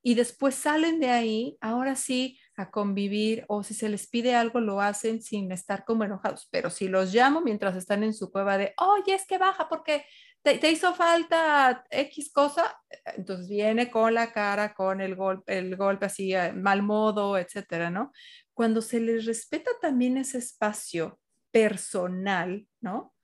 [0.03, 4.61] Y después salen de ahí, ahora sí, a convivir o si se les pide algo
[4.61, 8.59] lo hacen sin estar como enojados, pero si los llamo mientras están en su cueva
[8.59, 10.05] de, oye, es que baja porque
[10.43, 12.77] te, hizo falta X cosa,
[13.17, 17.91] entonces viene con la cara, con el golpe, el golpe así, eh, mal modo, etcétera,
[17.91, 18.13] ¿no?
[18.53, 21.21] Cuando se les respeta también ese espacio
[21.53, 23.15] personal, ¿no?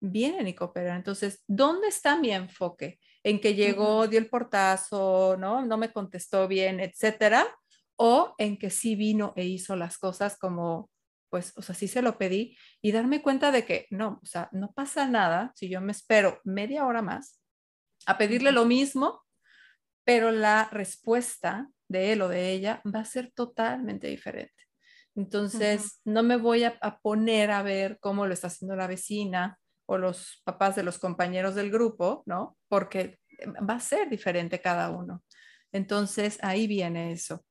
[0.00, 0.96] Vienen y cooperan.
[0.98, 2.98] Entonces, ¿dónde está mi enfoque?
[3.22, 5.64] En que llegó, dio el portazo, ¿no?
[5.64, 7.46] No me contestó bien, etcétera
[7.98, 10.88] o en que sí vino e hizo las cosas como,
[11.30, 14.48] pues, o sea, sí se lo pedí y darme cuenta de que no, o sea,
[14.52, 17.40] no pasa nada si yo me espero media hora más
[18.06, 19.24] a pedirle lo mismo,
[20.04, 24.54] pero la respuesta de él o de ella va a ser totalmente diferente.
[25.16, 29.58] Entonces, no me voy a, a, poner a ver cómo lo está haciendo la vecina
[29.86, 32.56] o los papás de los compañeros del grupo, ¿no?
[32.68, 33.18] Porque
[33.68, 35.24] va a ser diferente cada uno.
[35.72, 37.44] Entonces, ahí viene eso.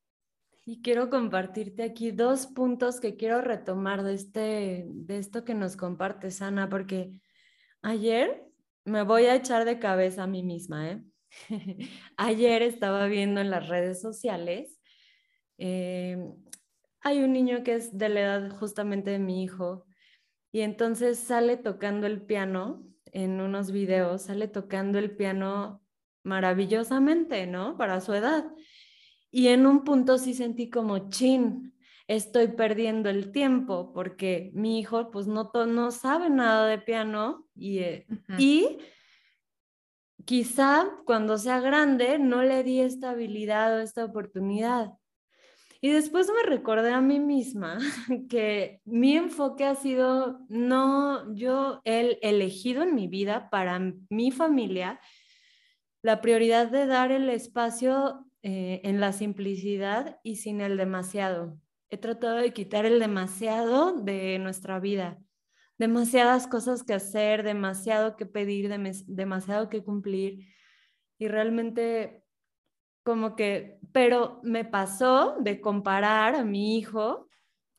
[0.70, 5.78] Y quiero compartirte aquí dos puntos que quiero retomar de, este, de esto que nos
[5.78, 7.14] compartes, Ana, porque
[7.82, 8.44] ayer
[8.84, 10.92] me voy a echar de cabeza a mí misma.
[10.92, 11.04] ¿eh?
[12.18, 14.78] ayer estaba viendo en las redes sociales,
[15.58, 16.18] eh,
[17.00, 19.86] hay un niño que es de la edad justamente de mi hijo,
[20.52, 25.82] y entonces sale tocando el piano en unos videos, sale tocando el piano
[26.24, 27.78] maravillosamente, ¿no?
[27.78, 28.52] Para su edad.
[29.38, 31.72] Y en un punto sí sentí como, chin,
[32.08, 37.78] estoy perdiendo el tiempo porque mi hijo pues no, no sabe nada de piano y,
[37.78, 38.08] eh,
[38.40, 38.80] y
[40.26, 44.94] quizá cuando sea grande no le di esta habilidad o esta oportunidad.
[45.82, 47.78] Y después me recordé a mí misma
[48.32, 55.00] que mi enfoque ha sido no yo el elegido en mi vida para mi familia
[56.02, 61.58] la prioridad de dar el espacio eh, en la simplicidad y sin el demasiado.
[61.90, 65.18] He tratado de quitar el demasiado de nuestra vida.
[65.78, 68.70] Demasiadas cosas que hacer, demasiado que pedir,
[69.08, 70.48] demasiado que cumplir.
[71.18, 72.24] Y realmente
[73.04, 77.28] como que, pero me pasó de comparar a mi hijo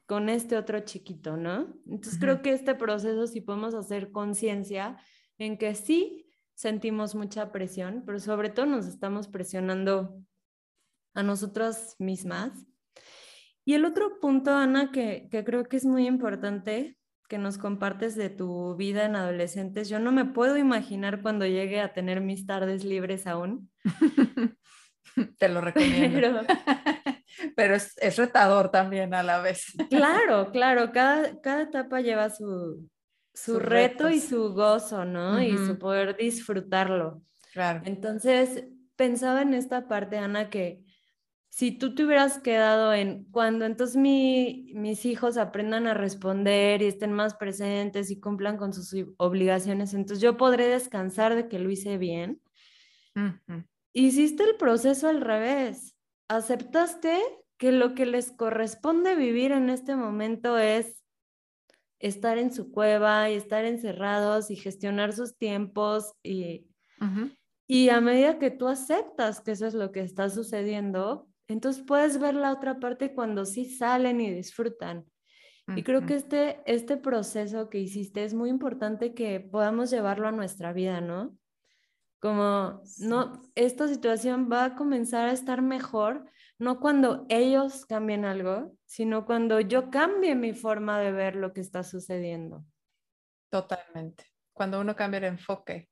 [0.07, 1.75] con este otro chiquito, ¿no?
[1.87, 4.97] Entonces creo que este proceso sí podemos hacer conciencia
[5.37, 10.17] en que sí sentimos mucha presión, pero sobre todo nos estamos presionando
[11.15, 12.53] a nosotras mismas.
[13.65, 18.17] Y el otro punto, Ana, que, que creo que es muy importante que nos compartes
[18.17, 22.47] de tu vida en adolescentes, yo no me puedo imaginar cuando llegue a tener mis
[22.47, 23.71] tardes libres aún.
[25.39, 26.41] Te lo recomiendo.
[27.55, 29.75] Pero, es, retador también a la vez.
[29.91, 32.89] Claro, claro, cada, cada etapa lleva su,
[33.35, 35.43] su reto y su gozo, ¿no?
[35.43, 37.23] Y su poder disfrutarlo.
[37.53, 37.83] Claro.
[37.85, 38.65] Entonces,
[38.97, 40.85] pensaba en esta parte, Ana, que
[41.51, 47.13] si tú te hubieras quedado en cuando entonces mis hijos aprendan a responder y estén
[47.13, 51.99] más presentes y cumplan con sus obligaciones, entonces yo podré descansar de que lo hice
[51.99, 52.41] bien.
[53.93, 55.97] Hiciste el proceso al revés.
[56.29, 57.19] Aceptaste
[57.57, 61.03] que lo que les corresponde vivir en este momento es
[61.99, 66.69] estar en su cueva y estar encerrados y gestionar sus tiempos y,
[67.67, 72.21] y a medida que tú aceptas que eso es lo que está sucediendo, entonces puedes
[72.21, 75.07] ver la otra parte cuando sí salen y disfrutan.
[75.77, 80.33] Y creo que este, este proceso que hiciste es muy importante que podamos llevarlo a
[80.33, 81.37] nuestra vida, ¿no?
[82.21, 86.25] Como, no, esta situación va a comenzar a estar mejor,
[86.59, 91.61] no cuando ellos cambien algo, sino cuando yo cambie mi forma de ver lo que
[91.61, 92.65] está sucediendo.
[93.51, 94.25] Totalmente.
[94.55, 95.91] Cuando uno cambia el enfoque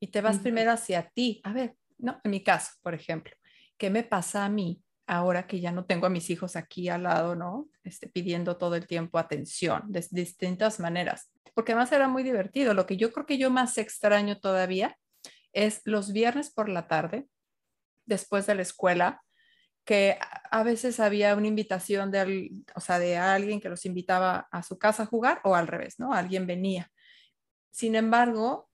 [0.00, 1.42] y te vas primero hacia ti.
[1.44, 3.34] A ver, no, en mi caso, por ejemplo,
[3.76, 7.02] ¿qué me pasa a mí ahora que ya no tengo a mis hijos aquí al
[7.02, 7.68] lado, ¿no?
[7.82, 11.32] Este, pidiendo todo el tiempo atención de distintas maneras.
[11.52, 12.74] Porque además era muy divertido.
[12.74, 14.96] Lo que yo creo que yo más extraño todavía
[15.52, 17.26] es los viernes por la tarde,
[18.06, 19.20] después de la escuela,
[19.84, 20.16] que
[20.48, 24.78] a veces había una invitación de, o sea, de alguien que los invitaba a su
[24.78, 26.12] casa a jugar o al revés, ¿no?
[26.12, 26.88] Alguien venía.
[27.72, 28.69] Sin embargo,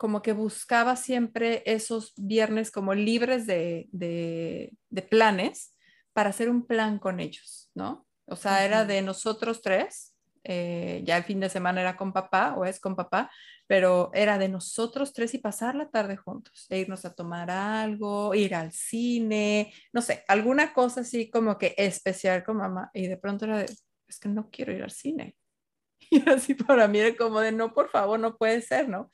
[0.00, 4.72] como que buscaba siempre esos viernes como libres de, de,
[5.10, 5.76] planes
[6.14, 8.06] para hacer un plan con ellos, ¿no?
[8.24, 12.54] O sea, era de nosotros tres, eh, ya el fin de semana era con papá
[12.56, 13.30] o es con papá,
[13.66, 18.34] pero era de nosotros tres y pasar la tarde juntos, e irnos a tomar algo,
[18.34, 22.90] ir al cine, no sé, alguna cosa así como que especial con mamá.
[22.94, 23.66] Y de pronto era de,
[24.08, 25.36] es que no quiero ir al cine.
[26.10, 29.10] Y así para mí era como de, no, por favor, no puede ser, ¿no?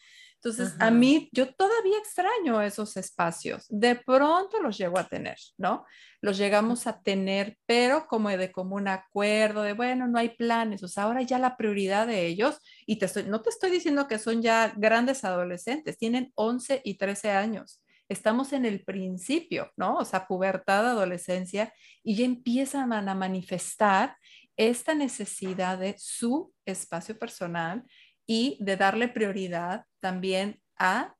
[0.46, 3.66] Entonces, a mí, yo todavía extraño esos espacios.
[3.68, 5.85] De pronto los llego a tener, ¿no?
[6.20, 10.85] Los llegamos a tener, pero como de común acuerdo, de bueno, no hay planes.
[10.85, 14.06] O sea, ahora ya la prioridad de ellos, y te estoy, no te estoy diciendo
[14.06, 17.82] que son ya grandes adolescentes, tienen 11 y 13 años.
[18.09, 19.96] Estamos en el principio, ¿no?
[19.96, 21.72] O sea, pubertad, adolescencia,
[22.04, 24.16] y ya empiezan a manifestar
[24.56, 27.85] esta necesidad de su espacio personal
[28.27, 31.15] y de darle prioridad también a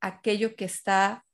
[0.00, 1.24] aquello que está,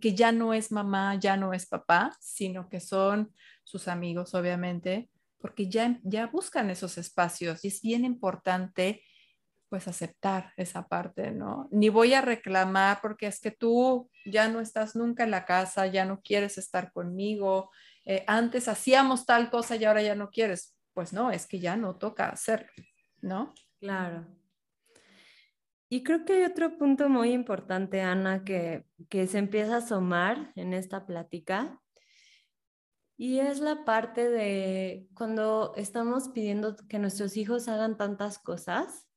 [0.00, 3.32] que ya no es mamá, ya no es papá, sino que son
[3.64, 9.02] sus amigos, obviamente, porque ya, ya buscan esos espacios y es bien importante
[9.68, 11.68] pues aceptar esa parte, ¿no?
[11.70, 15.86] Ni voy a reclamar porque es que tú ya no estás nunca en la casa,
[15.86, 17.70] ya no quieres estar conmigo,
[18.04, 20.76] eh, antes hacíamos tal cosa y ahora ya no quieres.
[20.92, 22.72] Pues no, es que ya no toca hacerlo,
[23.22, 23.54] ¿no?
[23.78, 24.26] Claro.
[25.92, 30.52] Y creo que hay otro punto muy importante, Ana, que, que se empieza a asomar
[30.54, 31.80] en esta plática.
[33.16, 39.08] Y es la parte de cuando estamos pidiendo que nuestros hijos hagan tantas cosas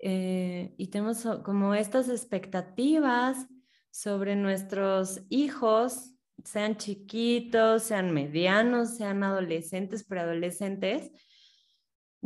[0.00, 3.46] eh, y tenemos como estas expectativas
[3.90, 6.12] sobre nuestros hijos,
[6.44, 11.12] sean chiquitos, sean medianos, sean adolescentes, preadolescentes,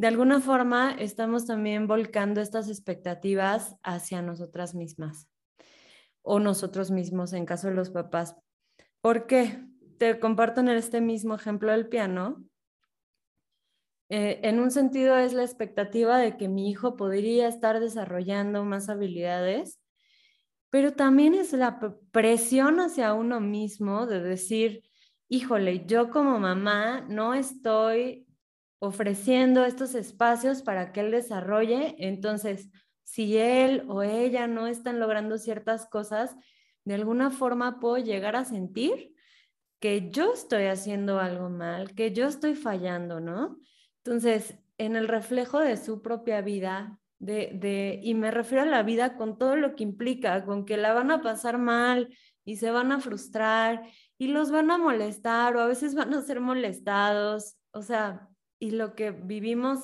[0.00, 5.28] de alguna forma estamos también volcando estas expectativas hacia nosotras mismas
[6.22, 8.34] o nosotros mismos en caso de los papás.
[9.02, 9.62] ¿Por qué?
[9.98, 12.42] Te comparto en este mismo ejemplo del piano.
[14.08, 18.88] Eh, en un sentido es la expectativa de que mi hijo podría estar desarrollando más
[18.88, 19.82] habilidades,
[20.70, 21.78] pero también es la
[22.10, 24.82] presión hacia uno mismo de decir,
[25.28, 28.26] híjole, yo como mamá no estoy
[28.80, 31.94] ofreciendo estos espacios para que él desarrolle.
[31.98, 32.70] Entonces,
[33.04, 36.34] si él o ella no están logrando ciertas cosas,
[36.84, 39.14] de alguna forma puedo llegar a sentir
[39.80, 43.58] que yo estoy haciendo algo mal, que yo estoy fallando, ¿no?
[44.04, 48.82] Entonces, en el reflejo de su propia vida, de, de, y me refiero a la
[48.82, 52.14] vida con todo lo que implica, con que la van a pasar mal
[52.44, 53.82] y se van a frustrar
[54.16, 58.29] y los van a molestar o a veces van a ser molestados, o sea,
[58.60, 59.80] y lo que vivimos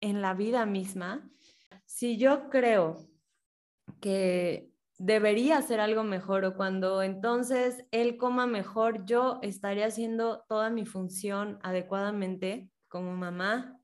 [0.00, 1.28] en la vida misma,
[1.84, 2.96] si yo creo
[4.00, 10.70] que debería hacer algo mejor o cuando entonces él coma mejor, yo estaría haciendo toda
[10.70, 13.78] mi función adecuadamente como mamá.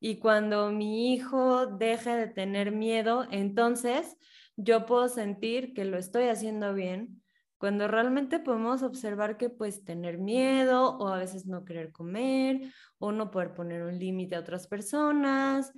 [0.00, 4.16] Y cuando mi hijo deje de tener miedo, entonces
[4.56, 7.22] yo puedo sentir que lo estoy haciendo bien.
[7.58, 13.12] Cuando realmente podemos observar que pues tener miedo o a veces no querer comer o
[13.12, 15.72] no poder poner un límite a otras personas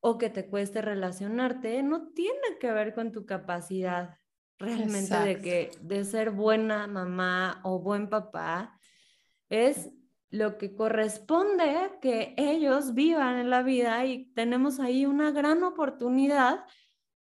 [0.00, 4.18] o que te cueste relacionarte, no tiene que ver con tu capacidad
[4.58, 8.78] realmente de que de ser buena mamá o buen papá
[9.48, 9.90] es
[10.30, 16.64] lo que corresponde que ellos vivan en la vida y tenemos ahí una gran oportunidad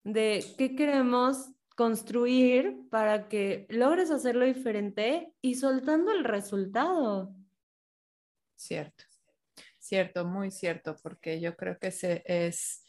[0.03, 7.35] de qué queremos construir para que logres hacerlo diferente y soltando el resultado.
[8.55, 9.03] Cierto.
[9.77, 12.83] Cierto, muy cierto, porque yo creo que ese es,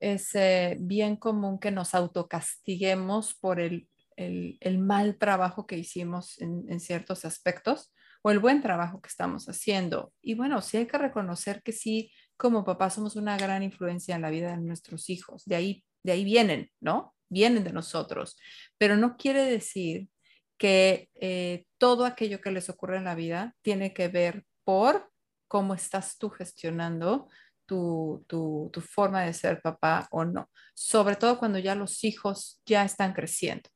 [0.00, 0.32] es
[0.78, 7.24] bien común que nos autocastiguemos por el, el, mal trabajo que hicimos en, en, ciertos
[7.24, 7.92] aspectos
[8.22, 10.14] o el buen trabajo que estamos haciendo.
[10.22, 14.22] Y bueno, sí hay que reconocer que sí, como papá somos una gran influencia en
[14.22, 15.44] la vida de nuestros hijos.
[15.44, 17.14] De ahí, de ahí vienen, ¿no?
[17.32, 18.36] Vienen de nosotros.
[18.78, 20.08] Pero no quiere decir
[20.58, 25.10] que eh, todo aquello que les ocurre en la vida tiene que ver por
[25.48, 27.28] cómo estás tú gestionando
[27.66, 30.50] tu, tu, forma de ser papá o no.
[30.74, 33.70] Sobre todo cuando ya los hijos ya están creciendo.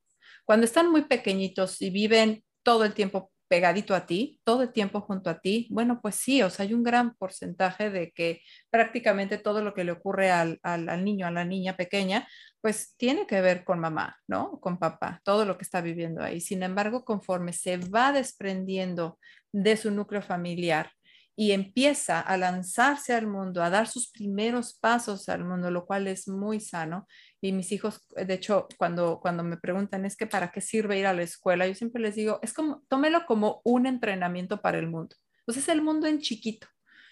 [0.44, 5.00] Cuando están muy pequeñitos y viven todo el tiempo pegadito a ti, todo el tiempo
[5.00, 8.40] junto a ti, bueno, pues sí, o sea, hay un gran porcentaje de que
[8.70, 12.26] prácticamente todo lo que le ocurre al, al, al, niño, a la niña pequeña,
[12.60, 14.58] pues tiene que ver con mamá, ¿no?
[14.60, 16.40] Con papá, todo lo que está viviendo ahí.
[16.40, 19.18] Sin embargo, conforme se va desprendiendo
[19.52, 20.90] de su núcleo familiar,
[21.38, 26.08] y empieza a lanzarse al mundo, a dar sus primeros pasos al mundo, lo cual
[26.08, 27.06] es muy sano.
[27.46, 31.06] Y mis hijos, de hecho, cuando, cuando me preguntan, es que para qué sirve ir
[31.06, 34.88] a la escuela, yo siempre les digo, es como, tómelo como un entrenamiento para el
[34.88, 35.14] mundo.
[35.44, 36.66] Pues es el mundo en chiquito.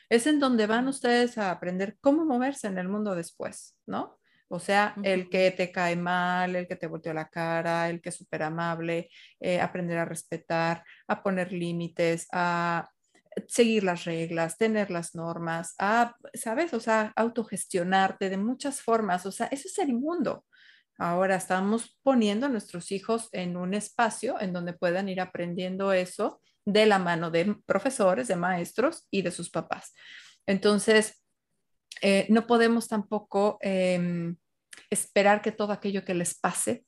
[0.08, 4.18] Es en donde van ustedes a aprender cómo moverse en el mundo después, ¿no?
[4.48, 8.08] O sea, el que te cae mal, el que te volteó la cara, el que
[8.08, 12.90] es súper amable, eh, aprender a respetar, a poner límites, a
[13.48, 16.74] seguir las reglas, tener las normas, a, ¿sabes?
[16.74, 19.26] O sea, autogestionarte de muchas formas.
[19.26, 20.44] O sea, ese es el mundo.
[20.98, 26.40] Ahora estamos poniendo a nuestros hijos en un espacio en donde puedan ir aprendiendo eso
[26.64, 29.92] de la mano de profesores, de maestros y de sus papás.
[30.46, 31.22] Entonces,
[32.00, 34.36] eh, no podemos tampoco em,
[34.90, 36.84] esperar que todo aquello que les pase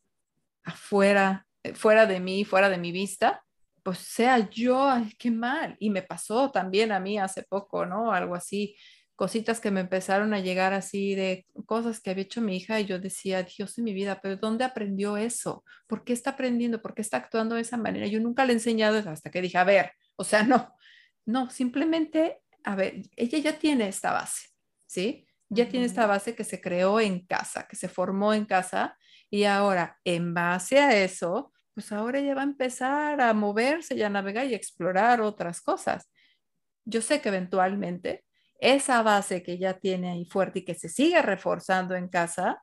[0.65, 3.45] afuera, eh, fuera de mí, fuera de mi vista,
[3.87, 5.77] pues sea yo, ay, qué mal.
[5.79, 8.13] Y me pasó también a mí hace poco, ¿no?
[8.13, 8.75] Algo así,
[9.15, 12.87] cositas que me empezaron a llegar así de cosas que había hecho mi hija y
[12.87, 15.63] yo decía, Dios en mi vida, pero ¿dónde aprendió eso?
[15.87, 16.83] ¿Por qué está aprendiendo?
[16.83, 18.09] ¿Por qué está actuando de esa manera?
[18.09, 20.75] Yo nunca le he enseñado eso hasta que dije, a ver, o sea, no,
[21.25, 24.49] no, simplemente, a ver, ella ya tiene esta base,
[24.87, 25.29] ¿sí?
[25.49, 28.99] Ya tiene esta base que se creó en casa, que se formó en casa
[29.31, 34.03] y ahora en base a eso, pues ahora ya va a empezar a moverse y
[34.03, 36.11] a navegar y explorar otras cosas.
[36.87, 38.25] Yo sé que eventualmente
[38.59, 42.63] esa base que ya tiene ahí fuerte y que se sigue reforzando en casa,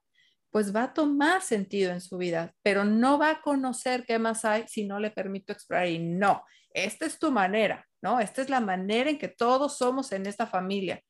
[0.49, 4.45] pues va a tomar sentido en su vida, pero no va a conocer qué más
[4.45, 5.89] hay si no le permito explorar.
[5.89, 8.20] Y no, esta es tu manera, ¿no?
[8.20, 11.03] Esta es la manera en que todos somos en esta familia.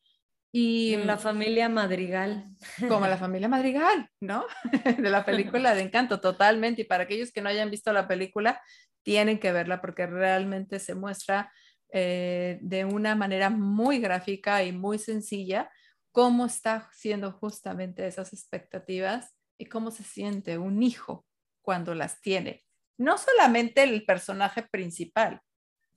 [0.56, 2.46] Y la familia Madrigal.
[2.88, 4.46] Como la familia Madrigal, ¿no?
[5.00, 6.84] De la película de Encanto, totalmente.
[6.84, 8.62] Y para aquellos que no hayan visto la película,
[9.02, 11.52] tienen que verla porque realmente se muestra
[11.92, 15.72] eh, de una manera muy gráfica y muy sencilla
[16.12, 21.26] cómo está siendo justamente esas expectativas y cómo se siente un hijo
[21.64, 22.64] cuando las tiene.
[23.00, 25.42] No solamente el personaje principal,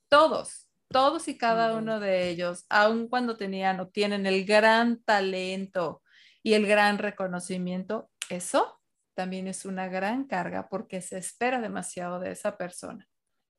[0.09, 6.03] todos, todos y cada uno de ellos, aun cuando tenían o tienen el gran talento
[6.43, 8.81] y el gran reconocimiento, eso
[9.13, 13.07] también es una gran carga porque se espera demasiado de esa persona,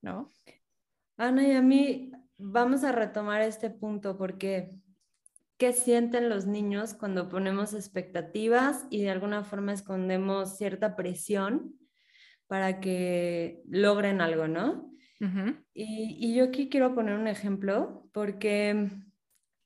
[0.02, 0.32] ¿no?
[1.16, 4.72] Ana, y a mí vamos a retomar este punto porque
[5.60, 11.78] ¿qué sienten los niños cuando ponemos expectativas y de alguna forma escondemos cierta presión
[12.48, 14.97] para que logren algo, ¿no?
[15.20, 18.90] Y, y yo aquí quiero poner un ejemplo porque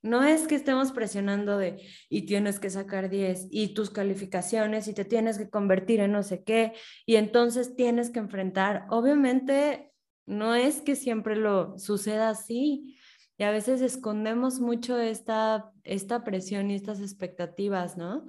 [0.01, 4.93] no es que estemos presionando de y tienes que sacar 10 y tus calificaciones y
[4.93, 6.73] te tienes que convertir en no sé qué
[7.05, 8.85] y entonces tienes que enfrentar.
[8.89, 9.91] Obviamente
[10.25, 12.97] no es que siempre lo suceda así
[13.37, 18.27] y a veces escondemos mucho esta, esta presión y estas expectativas, ¿no?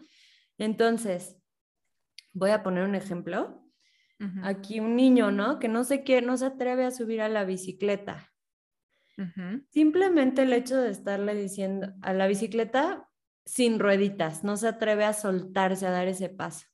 [0.59, 1.37] Entonces,
[2.33, 3.62] voy a poner un ejemplo.
[4.43, 5.59] Aquí un niño, ¿no?
[5.59, 8.33] Que no se quiere, no se atreve a subir a la bicicleta
[9.71, 13.09] Simplemente el hecho de estarle diciendo a la bicicleta
[13.45, 16.67] sin rueditas, no se atreve a soltarse, a dar ese paso.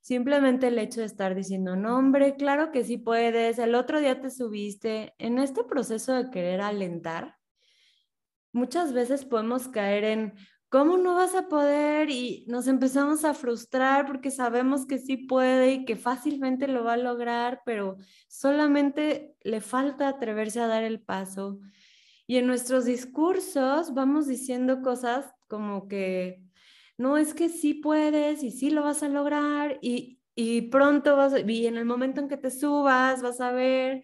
[0.00, 4.20] Simplemente el hecho de estar diciendo, no, hombre, claro que sí puedes, el otro día
[4.20, 5.14] te subiste.
[5.18, 7.36] En este proceso de querer alentar,
[8.52, 10.34] muchas veces podemos caer en,
[10.68, 12.10] ¿cómo no vas a poder?
[12.10, 16.94] Y nos empezamos a frustrar porque sabemos que sí puede y que fácilmente lo va
[16.94, 17.96] a lograr, pero
[18.28, 21.60] solamente le falta atreverse a dar el paso.
[22.26, 26.42] Y en nuestros discursos vamos diciendo cosas como que,
[26.98, 31.32] no, es que sí puedes y sí lo vas a lograr y, y pronto vas,
[31.46, 34.02] y en el momento en que te subas vas a ver.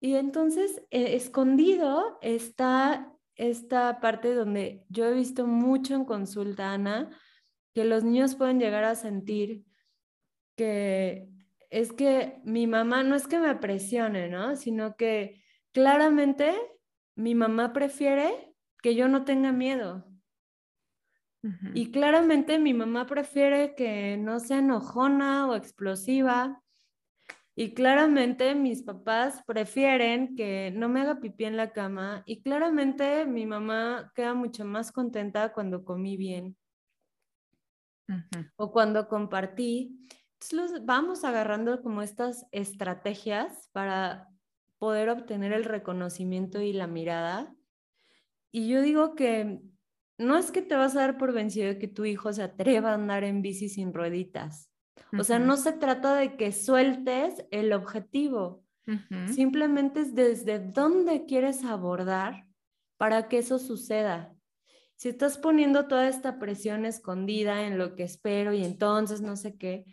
[0.00, 7.08] Y entonces, eh, escondido está esta parte donde yo he visto mucho en consulta, Ana,
[7.72, 9.64] que los niños pueden llegar a sentir
[10.56, 11.28] que
[11.70, 14.56] es que mi mamá no es que me presione, ¿no?
[14.56, 16.54] Sino que claramente
[17.14, 20.04] mi mamá prefiere que yo no tenga miedo.
[21.72, 26.62] Y claramente mi mamá prefiere que no sea enojona o explosiva
[27.60, 33.26] y claramente mis papás prefieren que no me haga pipí en la cama y claramente
[33.26, 36.56] mi mamá queda mucho más contenta cuando comí bien
[38.54, 39.98] o cuando compartí.
[40.40, 44.28] Entonces vamos agarrando como estas estrategias para
[44.78, 47.52] poder obtener el reconocimiento y la mirada.
[48.52, 49.60] Y yo digo que
[50.16, 52.92] no es que te vas a dar por vencido de que tu hijo se atreva
[52.92, 54.70] a andar en bici sin rueditas.
[55.18, 58.64] O sea, no se trata de que sueltes el objetivo,
[59.32, 62.46] simplemente es desde dónde quieres abordar
[62.96, 64.34] para que eso suceda.
[64.96, 69.56] Si estás poniendo toda esta presión escondida en lo que espero y entonces no sé
[69.56, 69.84] qué,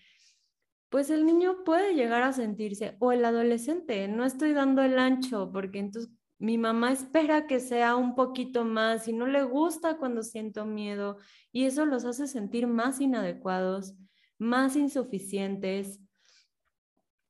[0.90, 5.52] pues el niño puede llegar a sentirse, o el adolescente, no estoy dando el ancho
[5.52, 10.24] porque entonces mi mamá espera que sea un poquito más y no le gusta cuando
[10.24, 11.18] siento miedo
[11.52, 13.96] y eso los hace sentir más inadecuados
[14.38, 16.00] más insuficientes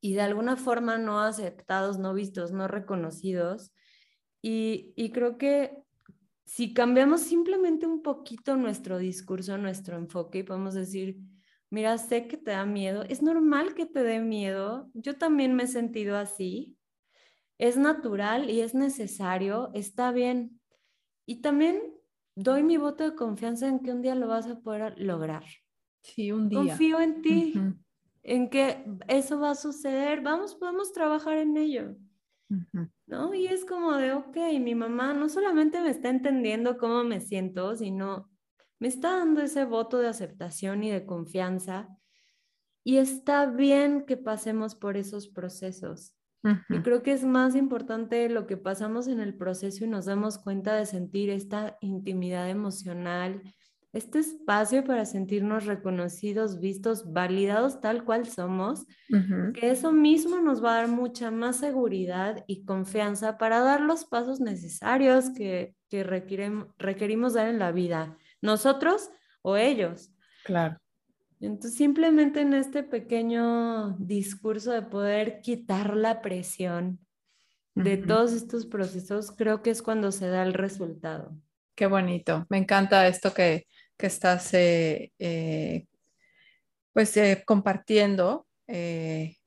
[0.02, 3.74] y de alguna forma no aceptados, no vistos, no reconocidos.
[4.42, 5.76] Y, creo que
[6.46, 11.18] si cambiamos simplemente un poquito nuestro discurso, nuestro enfoque y podemos decir,
[11.72, 15.64] mira, sé que te da miedo, es normal que te dé miedo, yo también me
[15.64, 16.78] he sentido así,
[17.58, 20.62] es natural y es necesario, está bien.
[21.26, 21.82] Y también
[22.36, 25.44] doy mi voto de confianza en que un día lo vas a poder lograr.
[26.14, 26.60] Sí, un día.
[26.60, 27.54] Confío en ti,
[28.24, 30.22] en que eso va a suceder.
[30.22, 31.96] Vamos, podemos trabajar en ello.
[33.08, 33.34] ¿No?
[33.34, 37.76] Y es como de, ok, mi mamá no solamente me está entendiendo cómo me siento,
[37.76, 38.30] sino
[38.80, 41.90] me está dando ese voto de aceptación y de confianza.
[42.84, 46.16] Y está bien que pasemos por esos procesos.
[46.70, 50.38] Y creo que es más importante lo que pasamos en el proceso y nos damos
[50.38, 53.42] cuenta de sentir esta intimidad emocional,
[53.96, 58.86] este espacio para sentirnos reconocidos, vistos, validados tal cual somos,
[59.54, 64.04] que eso mismo nos va a dar mucha más seguridad y confianza para dar los
[64.04, 70.12] pasos necesarios que, que requerimos dar en la vida, nosotros o ellos.
[70.44, 70.78] Claro.
[71.40, 77.00] Entonces, simplemente en este pequeño discurso de poder quitar la presión
[77.76, 81.34] de todos estos procesos, creo que es cuando se da el resultado.
[81.76, 82.46] Qué bonito.
[82.50, 83.68] Me encanta esto que,
[83.98, 85.88] que estás eh, eh,
[86.94, 88.48] pues eh, compartiendo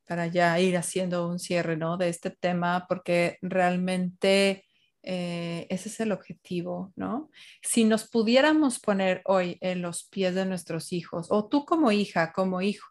[0.07, 1.97] para ya ir haciendo un cierre ¿no?
[1.97, 4.65] de este tema, porque realmente
[5.03, 7.31] ese es el objetivo, ¿no?
[7.63, 12.33] Si nos pudiéramos poner hoy en los pies de nuestros hijos, o tú como hija,
[12.33, 12.87] como hijo,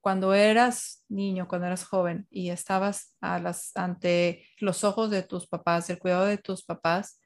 [0.00, 5.46] cuando eras niño, cuando eras joven y estabas a las, ante los ojos de tus
[5.46, 7.20] papás, el cuidado de tus papás,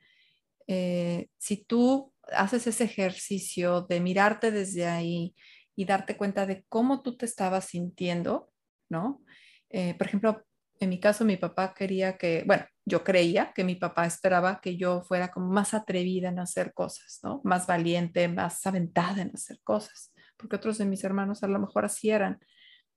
[0.66, 5.34] si tú haces ese ejercicio de mirarte desde ahí
[5.76, 8.50] y darte cuenta de cómo tú te estabas sintiendo,
[8.88, 9.22] ¿no?
[9.70, 10.44] Eh, por ejemplo,
[10.80, 14.76] en mi caso, mi papá quería que, bueno, yo creía que mi papá esperaba que
[14.76, 17.40] yo fuera como más atrevida en hacer cosas, ¿no?
[17.44, 21.84] Más valiente, más aventada en hacer cosas, porque otros de mis hermanos a lo mejor
[21.84, 22.38] así eran.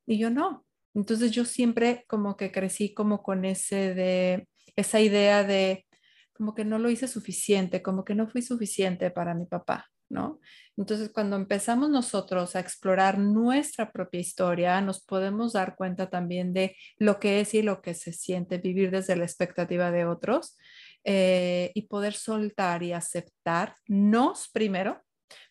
[0.05, 0.65] Y yo no,
[0.95, 5.85] Entonces yo siempre como que crecí como con ese de, esa idea de
[6.33, 10.39] como que no lo hice suficiente, como que no fui suficiente para mi papá, ¿no?
[10.77, 16.75] Entonces, cuando empezamos nosotros a explorar nuestra propia historia, nos podemos dar cuenta también de
[16.97, 20.57] lo que es y lo que se siente vivir desde la expectativa de otros
[21.03, 25.01] eh, y poder soltar y aceptarnos primero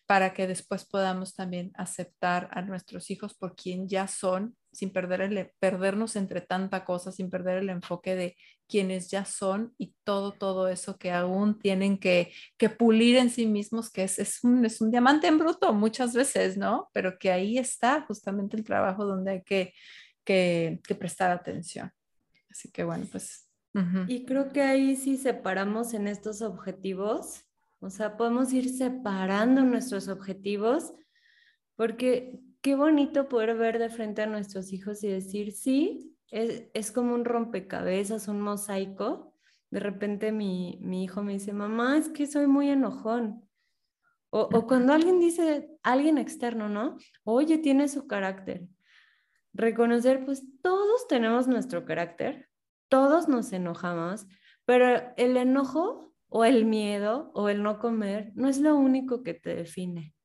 [0.05, 5.21] para que después podamos también aceptar a nuestros hijos por quien ya son, sin perder
[5.21, 8.35] el, perdernos entre tanta cosa, sin perder el enfoque de
[8.73, 13.45] quienes ya son y todo, todo eso que aún tienen que, que pulir en sí
[13.45, 16.89] mismos, que es, es, un, es un diamante en bruto muchas veces, ¿no?
[16.91, 19.75] Pero que ahí está justamente el trabajo donde hay que,
[20.23, 21.91] que, que prestar atención.
[22.49, 23.47] Así que bueno, pues...
[24.07, 27.43] Y creo que ahí sí separamos en estos objetivos,
[27.79, 30.93] o sea, podemos ir separando nuestros objetivos,
[31.75, 36.91] porque qué bonito poder ver de frente a nuestros hijos y decir, sí, es, es
[36.91, 39.35] como un rompecabezas, un mosaico.
[39.69, 43.47] De repente mi, mi, hijo me dice, mamá, es que soy muy enojón.
[44.31, 46.97] O, o cuando alguien dice, alguien externo, ¿no?
[47.23, 48.67] Oye, tiene su carácter.
[49.53, 52.49] Reconocer, pues todos tenemos nuestro carácter,
[52.89, 54.25] todos nos enojamos,
[54.65, 59.35] pero el enojo o el miedo o el no comer no es lo único que
[59.35, 60.15] te define,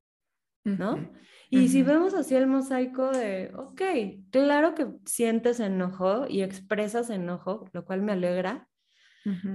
[0.65, 1.13] ¿no?
[1.51, 3.83] Y si vemos así el mosaico de, ok,
[4.31, 8.69] claro que sientes enojo y expresas enojo, lo cual me alegra,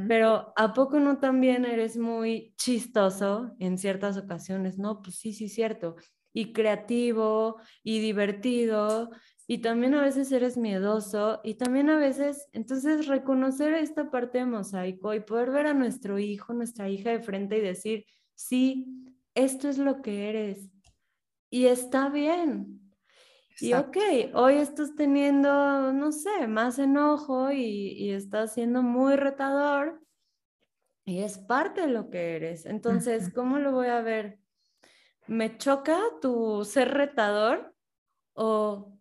[0.06, 4.78] pero ¿a poco no también eres muy chistoso en ciertas ocasiones?
[4.78, 5.96] No, pues sí, sí, cierto.
[6.34, 9.12] Y creativo y divertido
[9.48, 14.46] y también a veces eres miedoso y también a veces, entonces reconocer esta parte de
[14.46, 19.70] mosaico y poder ver a nuestro hijo, nuestra hija de frente y decir, sí, esto
[19.70, 20.70] es lo que eres
[21.54, 22.82] y está bien.
[23.60, 23.98] Y ok,
[24.34, 30.02] hoy estás teniendo, no sé, más enojo y, y estás siendo muy retador
[31.06, 32.66] y es parte de lo que eres.
[32.66, 34.40] Entonces, ¿cómo lo voy a ver?
[35.28, 37.76] ¿Me choca tu ser retador
[38.34, 38.98] o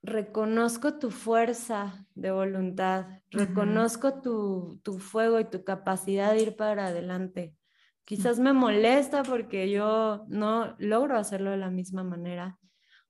[0.00, 6.86] reconozco tu fuerza de voluntad, reconozco tu, tu, fuego y tu capacidad de ir para
[6.86, 7.55] adelante.
[8.06, 12.56] Quizás me molesta porque yo no logro hacerlo de la misma manera,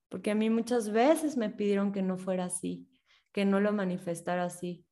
[0.09, 2.89] porque a mí muchas veces me pidieron que no fuera así,
[3.31, 4.87] que no lo manifestara así.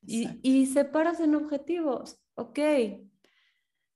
[0.00, 2.58] Y, y separas en objetivos, ok,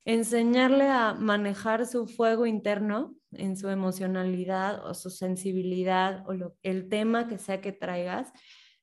[0.05, 7.29] enseñarle a manejar su fuego interno en su emocionalidad o su sensibilidad o el tema
[7.29, 8.33] que sea que traigas,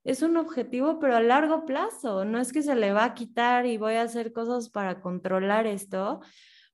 [0.06, 2.24] es un objetivo, pero a largo plazo.
[2.24, 5.68] No es que se le va a quitar y voy a hacer cosas para controlar
[5.68, 6.22] esto.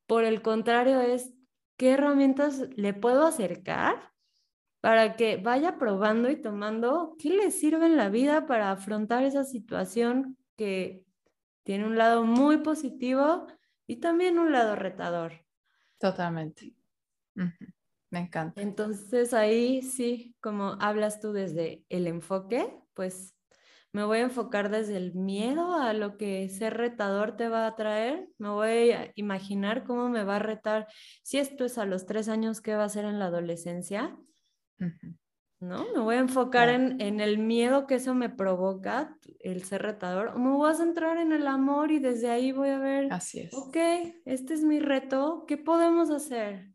[0.08, 1.34] Por el contrario, es
[1.78, 4.14] qué herramientas le puedo acercar
[4.82, 9.44] para que vaya probando y tomando qué le sirve en la vida para afrontar esa
[9.44, 11.04] situación que
[11.64, 13.48] tiene un lado muy positivo
[13.88, 15.34] y también un lado retador.
[15.98, 16.74] Totalmente.
[18.12, 18.62] Me encanta.
[18.62, 23.35] Entonces ahí sí, como hablas tú desde el enfoque, pues
[23.96, 27.78] me voy a enfocar desde el miedo a lo que ser retador te va a
[27.78, 28.28] traer.
[28.38, 30.90] Me voy a imaginar cómo me va a retar.
[31.24, 34.18] Si esto es a los tres años, ¿qué va a ser en la adolescencia?
[35.62, 35.86] ¿No?
[35.94, 40.34] Me voy a enfocar en, en, el miedo que eso me provoca, el ser retador.
[40.36, 43.08] O me voy a centrar en el amor y desde ahí voy a ver.
[43.14, 43.54] Así es.
[43.54, 43.78] Ok,
[44.26, 45.46] este es mi reto.
[45.48, 46.70] ¿Qué podemos hacer?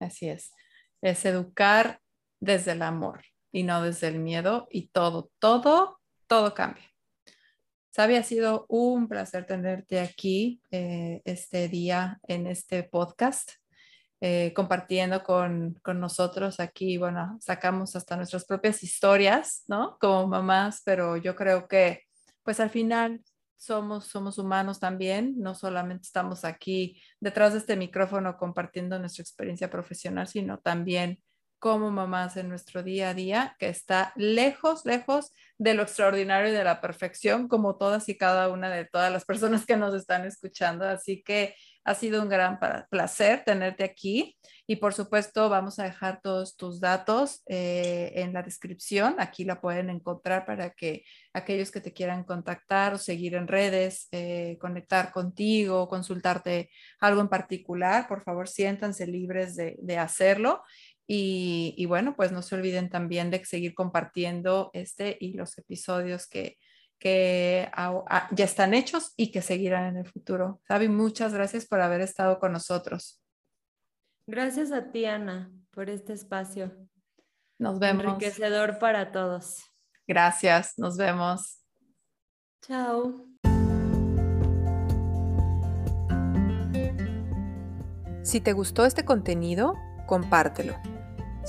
[0.00, 0.52] Así es.
[1.00, 2.00] Es educar
[2.40, 3.22] desde el amor
[3.52, 5.99] y no desde el miedo y todo, todo,
[6.30, 6.84] todo cambia.
[7.90, 13.50] Sabi, ha sido un placer tenerte aquí eh, este día en este podcast,
[14.20, 16.98] eh, compartiendo con, con, nosotros aquí.
[16.98, 19.98] Bueno, sacamos hasta nuestras propias historias, ¿no?
[20.00, 22.04] Como mamás, pero yo creo que,
[22.44, 23.20] pues al final
[23.56, 29.68] somos, somos humanos también, no solamente estamos aquí detrás de este micrófono compartiendo nuestra experiencia
[29.68, 31.18] profesional, sino también
[31.60, 36.56] como mamás en nuestro día a día, que está lejos, lejos de lo extraordinario y
[36.56, 40.24] de la perfección, como todas y cada una de todas las personas que nos están
[40.26, 40.88] escuchando.
[40.88, 41.54] Así que
[41.84, 42.58] ha sido un gran
[42.90, 44.36] placer tenerte aquí
[44.66, 49.16] y por supuesto vamos a dejar todos tus datos eh, en la descripción.
[49.18, 54.06] Aquí la pueden encontrar para que aquellos que te quieran contactar o seguir en redes,
[54.12, 60.62] eh, conectar contigo, consultarte algo en particular, por favor siéntanse libres de, de hacerlo.
[61.12, 66.28] Y, y, bueno, pues no se olviden también de seguir compartiendo este y los episodios
[66.28, 66.56] que,
[67.00, 67.68] que
[68.30, 70.60] ya están hechos y que seguirán en el futuro.
[70.68, 73.20] Sabi, muchas gracias por haber estado con nosotros.
[74.28, 76.70] Gracias a ti, Ana, por este espacio.
[77.58, 78.04] Nos vemos.
[78.04, 79.64] Enriquecedor para todos.
[80.06, 81.58] Gracias, nos vemos.
[82.62, 83.26] Chao.
[88.22, 89.74] Si te gustó este contenido,
[90.06, 90.76] compártelo.